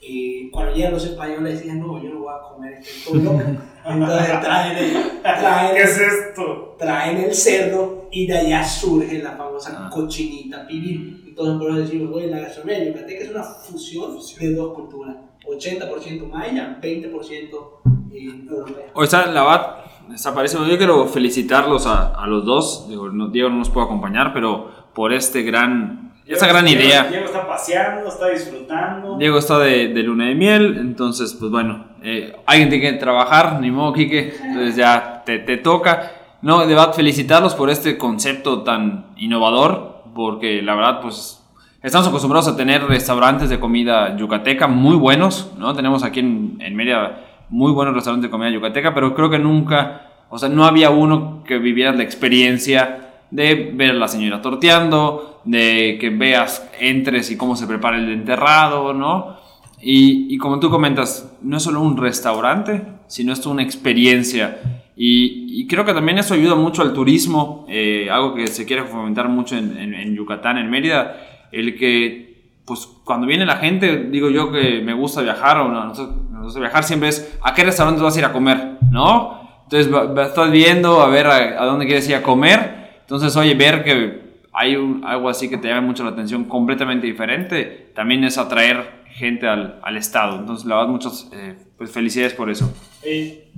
[0.03, 3.39] Eh, cuando llegan los españoles decían, no, yo no voy a comer este toloc,
[3.85, 6.75] entonces traen el, traen ¿Qué es esto?
[6.79, 9.89] traen el cerdo y de allá surge la famosa Ah.
[9.93, 11.23] cochinita pibil.
[11.27, 15.15] Entonces por eso decimos, oye, la gastronomía yucateca es una fusión de dos culturas.
[15.47, 18.85] 80% maya, 20% eh, europea.
[18.93, 19.75] O sea, la verdad,
[20.09, 20.57] desaparece.
[20.67, 22.87] Yo quiero felicitarlos a, a los dos.
[22.89, 27.03] Digo, no- Diego no nos puede acompañar, pero por este gran, esta gran Diego- idea.
[27.05, 29.17] Diego está paseando, está disfrutando.
[29.17, 33.59] Diego está de, de luna de miel, entonces, pues bueno, eh, alguien tiene que trabajar,
[33.61, 36.11] ni modo, Quique, entonces ya te, te toca.
[36.41, 41.37] No, de verdad, felicitarlos por este concepto tan innovador, porque la verdad, pues
[41.83, 45.73] estamos acostumbrados a tener restaurantes de comida yucateca muy buenos, ¿no?
[45.75, 50.09] Tenemos aquí en, en Mérida muy buenos restaurantes de comida yucateca, pero creo que nunca,
[50.29, 55.41] o sea, no había uno que viviera la experiencia de ver a la señora torteando,
[55.45, 59.37] de que veas, entres y cómo se prepara el enterrado, ¿no?
[59.81, 64.59] Y, y como tú comentas, no es solo un restaurante, sino es una experiencia.
[64.95, 69.29] Y, creo que también eso ayuda mucho al turismo, eh, algo que se quiere fomentar
[69.29, 74.81] mucho en, Yucatán, en Mérida, el que, pues cuando viene la gente, digo yo que
[74.81, 78.19] me gusta viajar o no, nos gusta viajar siempre es, ¿a qué restaurante vas a
[78.19, 78.77] ir a comer?
[78.91, 79.39] ¿No?
[79.63, 82.80] Entonces va- estás viendo a ver a dónde quieres ir a comer,
[83.11, 84.21] entonces oye, ver que
[84.53, 89.01] hay un- algo así que te llame mucho la atención completamente diferente, también es atraer
[89.07, 90.39] gente al, al estado.
[90.39, 92.73] Entonces, la verdad, muchas eh, pues, felicidades por eso.
[93.03, 93.49] Eh,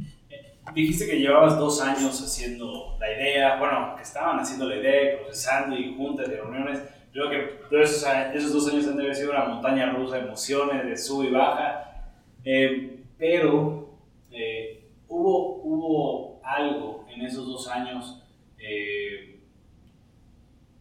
[0.74, 5.78] dijiste que llevabas dos años haciendo la idea, bueno, que estaban haciendo la idea, procesando
[5.78, 6.80] y juntas y reuniones.
[7.12, 7.38] Creo que
[7.70, 10.98] todos esos, esos dos años han de haber sido una montaña rusa de emociones, de
[10.98, 12.08] sub y baja.
[12.44, 14.00] Eh, pero
[14.32, 18.20] eh, hubo, hubo algo en esos dos años
[18.58, 19.33] eh,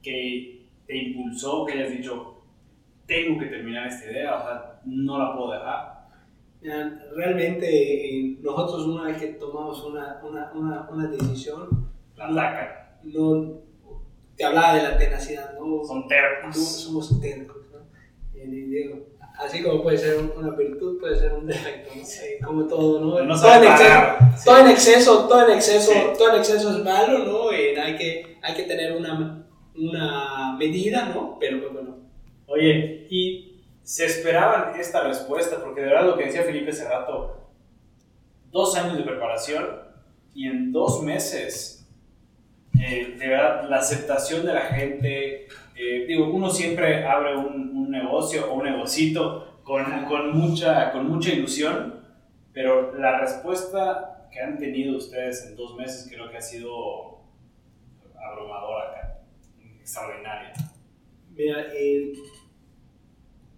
[0.03, 2.42] que te impulsó, que hayas dicho,
[3.07, 6.03] tengo que terminar esta idea, o sea, no la puedo dejar.
[6.61, 12.68] Mira, Realmente nosotros una vez que tomamos una, una, una, una decisión, La atacan,
[13.05, 13.59] no,
[14.36, 15.84] te hablaba de la tenacidad, ¿no?
[15.84, 16.57] son No tercos.
[16.82, 17.78] somos tercos, ¿no?
[18.38, 19.07] Y digo,
[19.38, 22.03] así como puede ser una virtud, puede ser un defecto, ¿no?
[22.03, 23.22] Eh, como todo, ¿no?
[23.24, 24.44] No todo, sabe en exceso, parar.
[24.44, 25.98] todo en exceso, todo en exceso, Sí.
[26.18, 27.53] todo en exceso es malo, ¿no?
[27.53, 29.44] Eh, hay, que, hay que tener una,
[29.77, 31.39] una medida, ¿no?
[31.41, 31.97] Pero pues, bueno,
[32.47, 33.53] Oye, y
[33.83, 35.61] ¿Se esperaban esta respuesta?
[35.61, 37.51] Porque de verdad lo que decía Felipe hace rato,
[38.53, 39.66] dos años de preparación
[40.35, 41.89] y en dos meses,
[42.81, 47.91] eh, de verdad, la aceptación de la gente, eh, digo, uno siempre abre un, un
[47.91, 52.05] negocio o un negocito con, con, mucha, con mucha ilusión,
[52.53, 57.18] pero la respuesta que han tenido ustedes en dos meses creo que ha sido
[58.14, 59.01] abrumadora,
[59.83, 60.53] extraordinaria.
[61.35, 62.12] Mira, eh,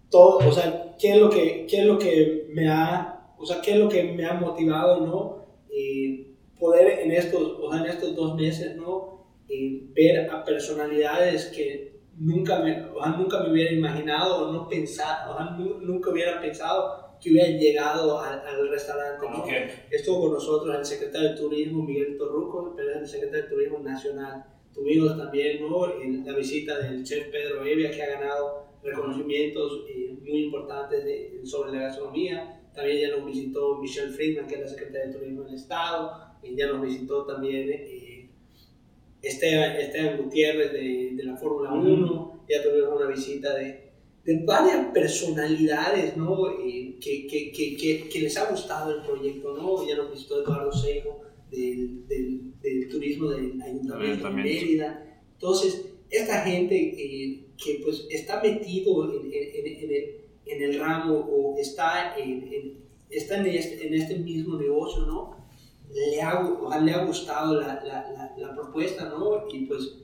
[0.09, 3.61] todo, o sea, ¿qué es lo que, qué es lo que me ha, o sea,
[3.61, 5.45] qué es lo que me ha motivado, no?
[5.69, 9.25] Eh, poder en estos, o sea, en estos dos meses, ¿no?
[9.47, 14.67] Eh, ver a personalidades que nunca me, o sea, nunca me hubiera imaginado o no
[14.67, 19.27] pensar, o sea, nunca hubiera pensado que hubieran llegado al, al restaurante.
[19.29, 19.45] ¿no?
[19.91, 23.79] Estuvo con nosotros el secretario de Turismo, Miguel Torruco, pero es el secretario de Turismo
[23.79, 24.54] Nacional.
[24.75, 25.87] Tuvimos también ¿no?
[25.87, 31.71] la visita del chef Pedro Evia, que ha ganado reconocimientos eh, muy importantes de, sobre
[31.71, 32.61] la gastronomía.
[32.75, 36.11] También ya nos visitó Michelle Friedman, que es la secretaria de Turismo del Estado.
[36.43, 38.29] Y ya nos visitó también eh,
[39.21, 42.45] Esteban, Esteban, Gutiérrez de, de la Fórmula 1.
[42.49, 43.91] Ya tuvimos una visita de,
[44.25, 46.49] de varias personalidades ¿no?
[46.51, 49.55] Eh, que, que, que, que, les ha gustado el proyecto.
[49.55, 49.87] ¿no?
[49.87, 51.24] Ya nos visitó Eduardo Seijo
[51.55, 55.21] del, del, del turismo del Ayuntamiento de Mérida.
[55.33, 61.15] Entonces, esta gente eh, que pues está metido en, en, en, el, en, el, ramo
[61.15, 62.79] o está, en,
[63.09, 65.35] está en, este, en este mismo negocio, ¿no?
[65.93, 69.47] Le ha, le ha gustado la, la, la, propuesta, ¿no?
[69.51, 69.97] Y pues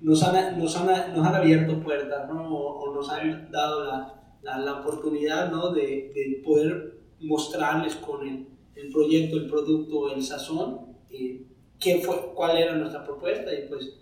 [0.00, 2.48] nos han, nos han, nos han abierto puertas, ¿no?
[2.54, 5.72] O, nos han dado la, la, oportunidad, ¿no?
[5.72, 11.42] De, de poder mostrarles con el, el, proyecto, el producto, el sazón, eh,
[11.78, 13.98] qué fue, cuál era nuestra propuesta y pues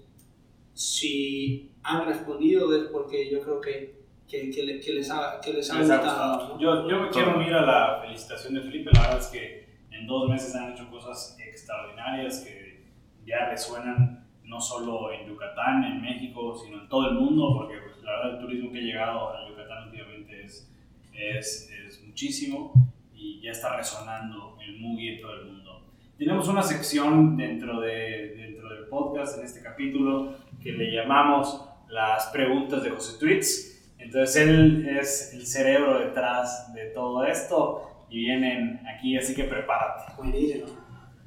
[0.73, 5.79] si han respondido es porque yo creo que, que, que, les, ha, que les, ha,
[5.79, 6.59] gustado.
[6.59, 10.07] Yo, yo me quiero unir a la felicitación de Felipe, la verdad es que en
[10.07, 12.85] dos meses han hecho cosas extraordinarias que
[13.25, 18.03] ya resuenan no solo en Yucatán, en México, sino en todo el mundo, porque pues,
[18.03, 20.71] la verdad el turismo que ha llegado a Yucatán últimamente es,
[21.13, 22.73] es, es muchísimo
[23.15, 25.84] y ya está resonando el Mugi en todo el mundo.
[26.19, 32.27] Tenemos una sección dentro, de, dentro del podcast, en este capítulo, que le llamamos las
[32.27, 33.93] preguntas de José Tweets.
[33.99, 40.13] Entonces él es el cerebro detrás de todo esto y vienen aquí, así que prepárate.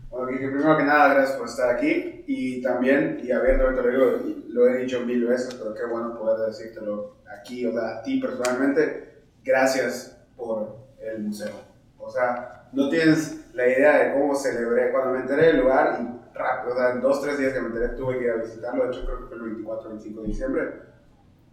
[0.10, 4.36] Bueno, que primero que nada, gracias por estar aquí y también, y abiertamente lo digo,
[4.48, 8.22] lo he dicho mil veces, pero qué bueno poder decírtelo aquí, o sea, a ti
[8.22, 11.52] personalmente, gracias por el museo.
[11.98, 16.38] O sea, no tienes la idea de cómo celebré cuando me enteré del lugar y
[16.38, 19.06] rápido, o dos, tres días que me enteré tuve que ir a visitarlo, de hecho
[19.06, 20.74] creo que fue el 24 o 25 de diciembre.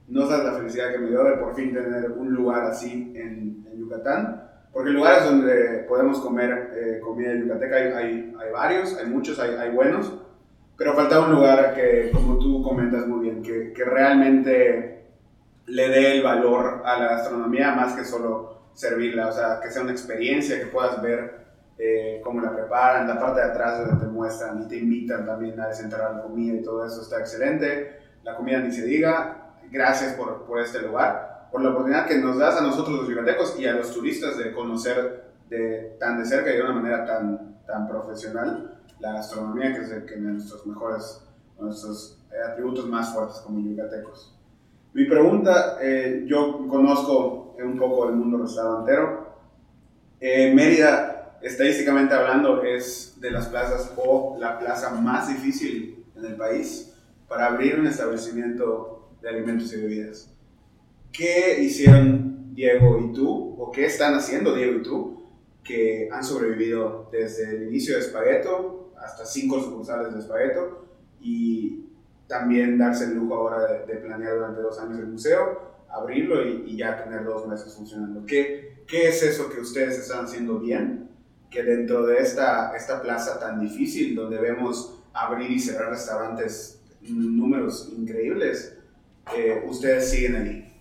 [0.06, 3.66] No sabes la felicidad que me dio de por fin tener un lugar así en,
[3.70, 9.06] en Yucatán, porque lugares donde podemos comer eh, comida yucateca hay, hay, hay, varios, hay
[9.06, 10.12] muchos, hay, hay, buenos,
[10.76, 15.06] pero falta un lugar que, como tú comentas muy bien, que, que realmente
[15.66, 19.82] le dé el valor a la gastronomía más que solo servirla, o sea, que sea
[19.82, 21.44] una experiencia que puedas ver
[21.78, 25.58] eh, cómo la preparan, la parte de atrás donde te muestran y te invitan también
[25.60, 27.98] a desentrar la comida y todo eso está excelente.
[28.22, 29.40] La comida ni se diga.
[29.70, 33.58] Gracias por, por este lugar, por la oportunidad que nos das a nosotros los bibliotecos
[33.58, 37.56] y a los turistas de conocer de, tan de cerca y de una manera tan,
[37.66, 41.22] tan profesional la gastronomía, que es de, que nuestros mejores,
[41.58, 44.34] nuestros atributos más fuertes como yucatecos.
[44.92, 49.34] Mi pregunta, eh, yo conozco un poco el mundo restaurantero.
[50.20, 56.36] Eh, Mérida estadísticamente hablando, es de las plazas o la plaza más difícil en el
[56.36, 56.94] país
[57.28, 60.34] para abrir un establecimiento de alimentos y bebidas.
[61.12, 65.22] ¿Qué hicieron Diego y tú, o qué están haciendo Diego y tú,
[65.62, 70.86] que han sobrevivido desde el inicio de Espagueto hasta cinco sucursales de Espagueto
[71.20, 71.90] y
[72.26, 76.76] también darse el lujo ahora de, planear durante dos años el museo, abrirlo y, y,
[76.76, 78.24] ya tener dos meses funcionando?
[78.26, 81.08] ¿Qué, ¿Qué es eso que ustedes están haciendo bien
[81.50, 87.92] que dentro de esta, esta plaza tan difícil, donde vemos abrir y cerrar restaurantes números
[87.96, 88.76] increíbles,
[89.36, 90.72] eh, ustedes siguen ahí.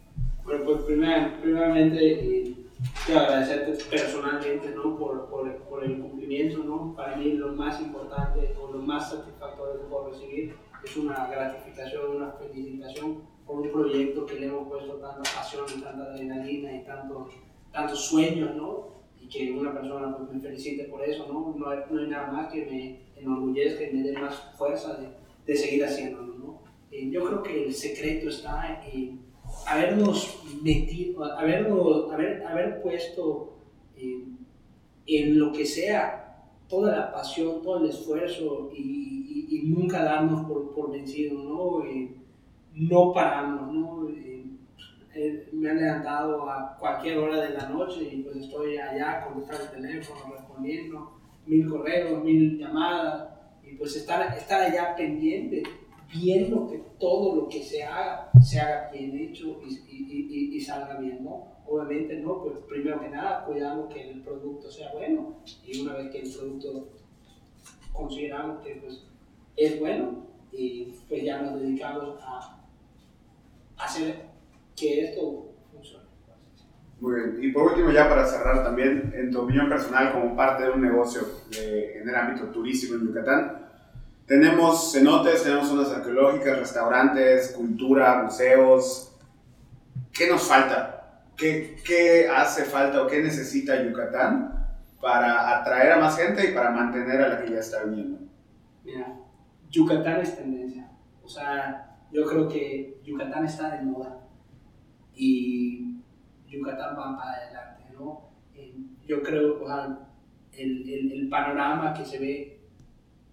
[0.43, 2.55] Bueno, pues primer, primeramente eh,
[3.05, 4.97] quiero agradecerte personalmente ¿no?
[4.97, 6.63] por, por, por, el cumplimiento.
[6.63, 6.93] ¿no?
[6.95, 12.17] Para mí lo más importante o lo más satisfactorio que puedo recibir es una gratificación,
[12.17, 13.21] una felicitación
[13.53, 17.33] por un proyecto que le hemos puesto tanta pasión y tanta adrenalina y tantos,
[17.71, 18.93] tantos sueños, ¿no?
[19.29, 21.55] que una persona pues, me felicite por eso, ¿no?
[21.57, 25.07] No hay, no hay, nada más que me enorgullezca y me dé más fuerza de,
[25.45, 26.61] de seguir haciéndolo, ¿no?
[26.91, 29.21] Eh, yo creo que el secreto está en
[29.67, 33.53] habernos metido, habernos, haber, haber puesto
[33.95, 34.23] eh,
[35.07, 40.73] en lo que sea toda la pasión, todo el esfuerzo y, y, nunca darnos por,
[40.73, 41.85] por vencido, ¿no?
[41.85, 42.22] Eh,
[42.73, 44.09] no pararnos, ¿no?
[45.15, 49.65] Eh, me han levantado a cualquier hora de la noche y pues estoy allá contestando
[49.65, 53.29] el teléfono, respondiendo mil correos, mil llamadas
[53.63, 55.61] y pues estar, estar allá pendiente,
[56.11, 60.97] viendo que todo lo que se haga, se haga bien hecho y, y, y, salga
[60.97, 61.47] bien, ¿no?
[61.67, 62.41] Obviamente, ¿no?
[62.41, 66.33] Pues primero que nada, cuidamos que el producto sea bueno y una vez que el
[66.33, 66.89] producto
[67.91, 69.05] consideramos que pues,
[69.55, 70.25] es bueno,
[70.55, 72.59] y pues ya nos dedicamos a
[73.77, 74.25] hacer
[74.75, 76.05] que esto funcione.
[76.99, 77.37] Muy bien.
[77.41, 80.81] Y por último, ya para cerrar también, en tu opinión personal, como parte de un
[80.81, 83.63] negocio en el ámbito turístico en Yucatán,
[84.25, 89.13] tenemos cenotes, tenemos zonas arqueológicas, restaurantes, cultura, museos.
[90.13, 91.23] ¿Qué nos falta?
[91.35, 94.67] ¿Qué, ¿Qué hace falta o qué necesita Yucatán
[95.01, 98.19] para atraer a más gente y para mantener a la que ya está viniendo?
[98.85, 99.13] Mira,
[99.73, 100.91] Yucatán es tendencia.
[101.23, 104.27] O sea, yo creo que Yucatán está de moda
[105.15, 105.97] y
[106.47, 108.29] Yucatán va para adelante, ¿no?
[109.05, 112.61] yo creo que el, el, panorama que se ve,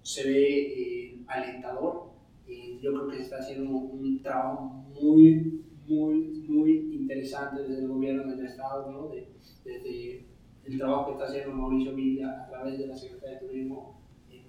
[0.03, 2.11] se ve eh, alentador.
[2.49, 4.63] y yo creo que se está haciendo un trabajo
[5.01, 9.09] muy, muy, muy interesante desde el gobierno del Estado, ¿no?
[9.09, 9.29] De,
[9.65, 10.25] desde
[10.65, 14.00] el trabajo que está haciendo Mauricio Villa a través de la Secretaría de Turismo, eh,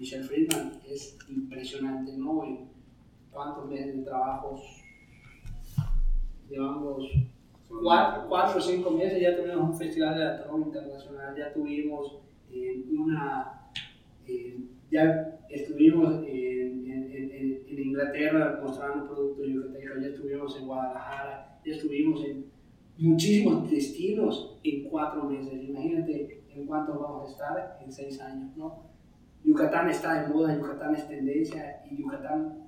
[0.02, 2.42] Michelle Friedman, es impresionante, ¿no?
[2.42, 2.68] En
[3.30, 4.60] cuántos meses de trabajos
[6.50, 7.08] llevamos
[8.28, 12.18] cuatro, o cinco meses, ya tuvimos un festival de la internacional, ya tuvimos
[12.50, 13.70] eh, una,
[14.26, 14.58] eh,
[14.90, 16.82] ya estuvimos en,
[17.68, 22.46] Inglaterra mostrando productos yucatecos, ya estuvimos en Guadalajara, ya estuvimos en
[22.98, 25.62] muchísimos destinos en cuatro meses.
[25.62, 28.91] Imagínate en cuántos vamos a estar en seis años, ¿no?
[29.44, 32.58] Yucatán está de moda, Yucatán es tendencia y Yucatán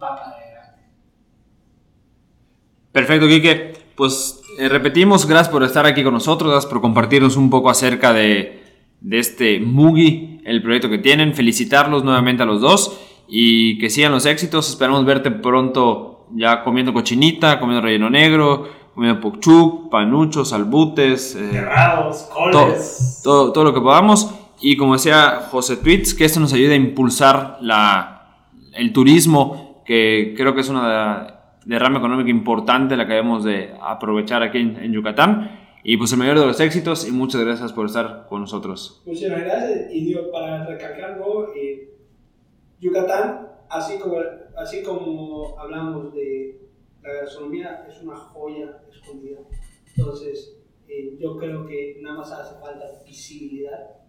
[0.00, 0.80] va para adelante.
[2.92, 3.72] Perfecto, Quique.
[3.94, 8.12] Pues eh, repetimos, gracias por estar aquí con nosotros, gracias por compartirnos un poco acerca
[8.12, 8.62] de,
[9.00, 11.34] de este Mugi, el proyecto que tienen.
[11.34, 14.70] Felicitarlos nuevamente a los dos y que sigan los éxitos.
[14.70, 21.66] Esperamos verte pronto ya comiendo cochinita, comiendo relleno negro, comiendo pokchuk, panuchos, albutes, eh,
[22.32, 23.20] coles.
[23.22, 24.34] Todo, todo, lo que podamos.
[24.60, 30.34] Y como decía José Tweets, que esto nos ayude a impulsar la, el turismo, que
[30.36, 34.92] creo que es una de derrama económica importante la que debemos de aprovechar aquí en,
[34.92, 35.58] Yucatán.
[35.82, 39.02] Y pues el mayor de los éxitos y muchas gracias por estar con nosotros.
[39.06, 41.94] Muchas gracias y digo, para recalcarlo, eh,
[42.80, 44.16] Yucatán, así como,
[44.58, 46.60] así como hablamos de
[47.02, 49.38] la gastronomía, es una joya escondida.
[49.96, 53.99] Entonces, eh, yo creo que nada más hace falta visibilidad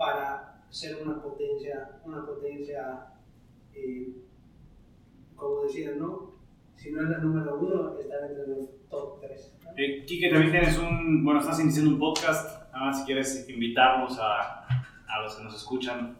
[0.00, 3.08] para ser una potencia, una potencia,
[3.74, 4.08] eh,
[5.36, 6.30] como decían, ¿no?
[6.74, 9.58] si no es la número uno, está dentro de los top 3.
[9.76, 14.18] Eh, Quique, también tienes un, bueno, estás iniciando un podcast, nada más si quieres invitarlos
[14.18, 14.66] a,
[15.06, 16.16] a los que nos escuchan.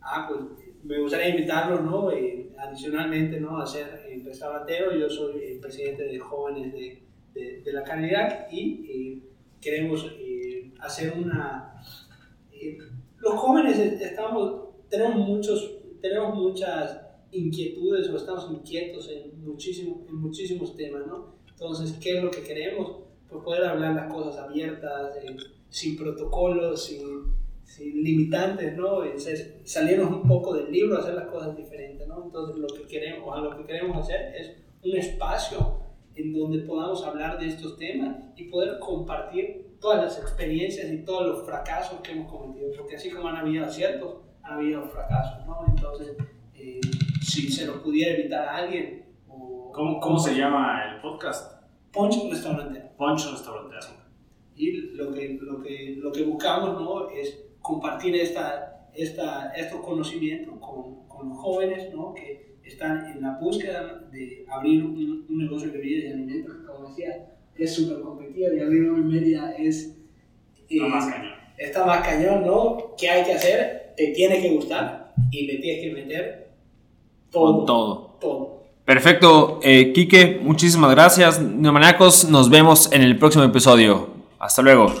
[0.00, 0.40] Ah, pues
[0.84, 2.12] me gustaría invitarlos, ¿no?
[2.12, 3.58] Eh, adicionalmente, ¿no?
[3.58, 8.86] A ser eh, restaurantero, yo soy el presidente de jóvenes de, de, la calidad y
[8.88, 9.28] eh,
[9.60, 10.06] queremos
[10.78, 11.72] hacer una...
[13.18, 17.00] los jóvenes estamos, tenemos muchos, tenemos muchas
[17.30, 21.34] inquietudes o estamos inquietos en, muchísimo, en muchísimos temas, ¿no?
[21.48, 22.98] Entonces, ¿qué es lo que queremos?
[23.28, 25.36] Pues poder hablar las cosas abiertas, eh,
[25.68, 27.32] sin protocolos, sin,
[27.64, 29.00] sin, limitantes, ¿no?
[29.64, 32.24] salirnos un poco del libro, hacer las cosas diferentes, ¿no?
[32.24, 35.80] Entonces, lo que queremos, lo que queremos hacer es un espacio
[36.14, 41.26] en donde podamos hablar de estos temas y poder compartir todas las experiencias y todos
[41.26, 45.62] los fracasos que hemos cometido, porque así como han habido aciertos, han habido fracasos, ¿no?
[45.68, 46.16] Entonces,
[46.54, 46.80] eh,
[47.20, 49.04] si se lo pudiera evitar a alguien.
[49.28, 51.62] O, ¿Cómo, ¿Cómo, se llama el podcast?
[51.92, 52.96] Poncho Restaurantero.
[52.96, 53.82] Poncho Restaurantero.
[54.56, 57.10] Y lo que, lo, que, lo que buscamos ¿no?
[57.10, 62.14] es compartir esta, esta, estos conocimientos con, con los jóvenes ¿no?
[62.14, 66.88] que están en la búsqueda de abrir un, un negocio de bebidas y alimentos, como
[66.88, 69.94] decía, es súper competitivo y abrir una media es...
[70.68, 71.32] Eh, está más cañón.
[71.56, 72.94] Está más cañón, ¿no?
[72.98, 73.94] ¿Qué hay que hacer?
[73.96, 76.48] Te tiene que gustar y le tienes que meter
[77.30, 77.64] todo.
[77.64, 78.18] todo.
[78.20, 78.64] todo.
[78.84, 81.40] Perfecto, eh, Quique, muchísimas gracias.
[81.40, 84.08] Neomaniacos, nos vemos en el próximo episodio.
[84.38, 84.92] Hasta luego.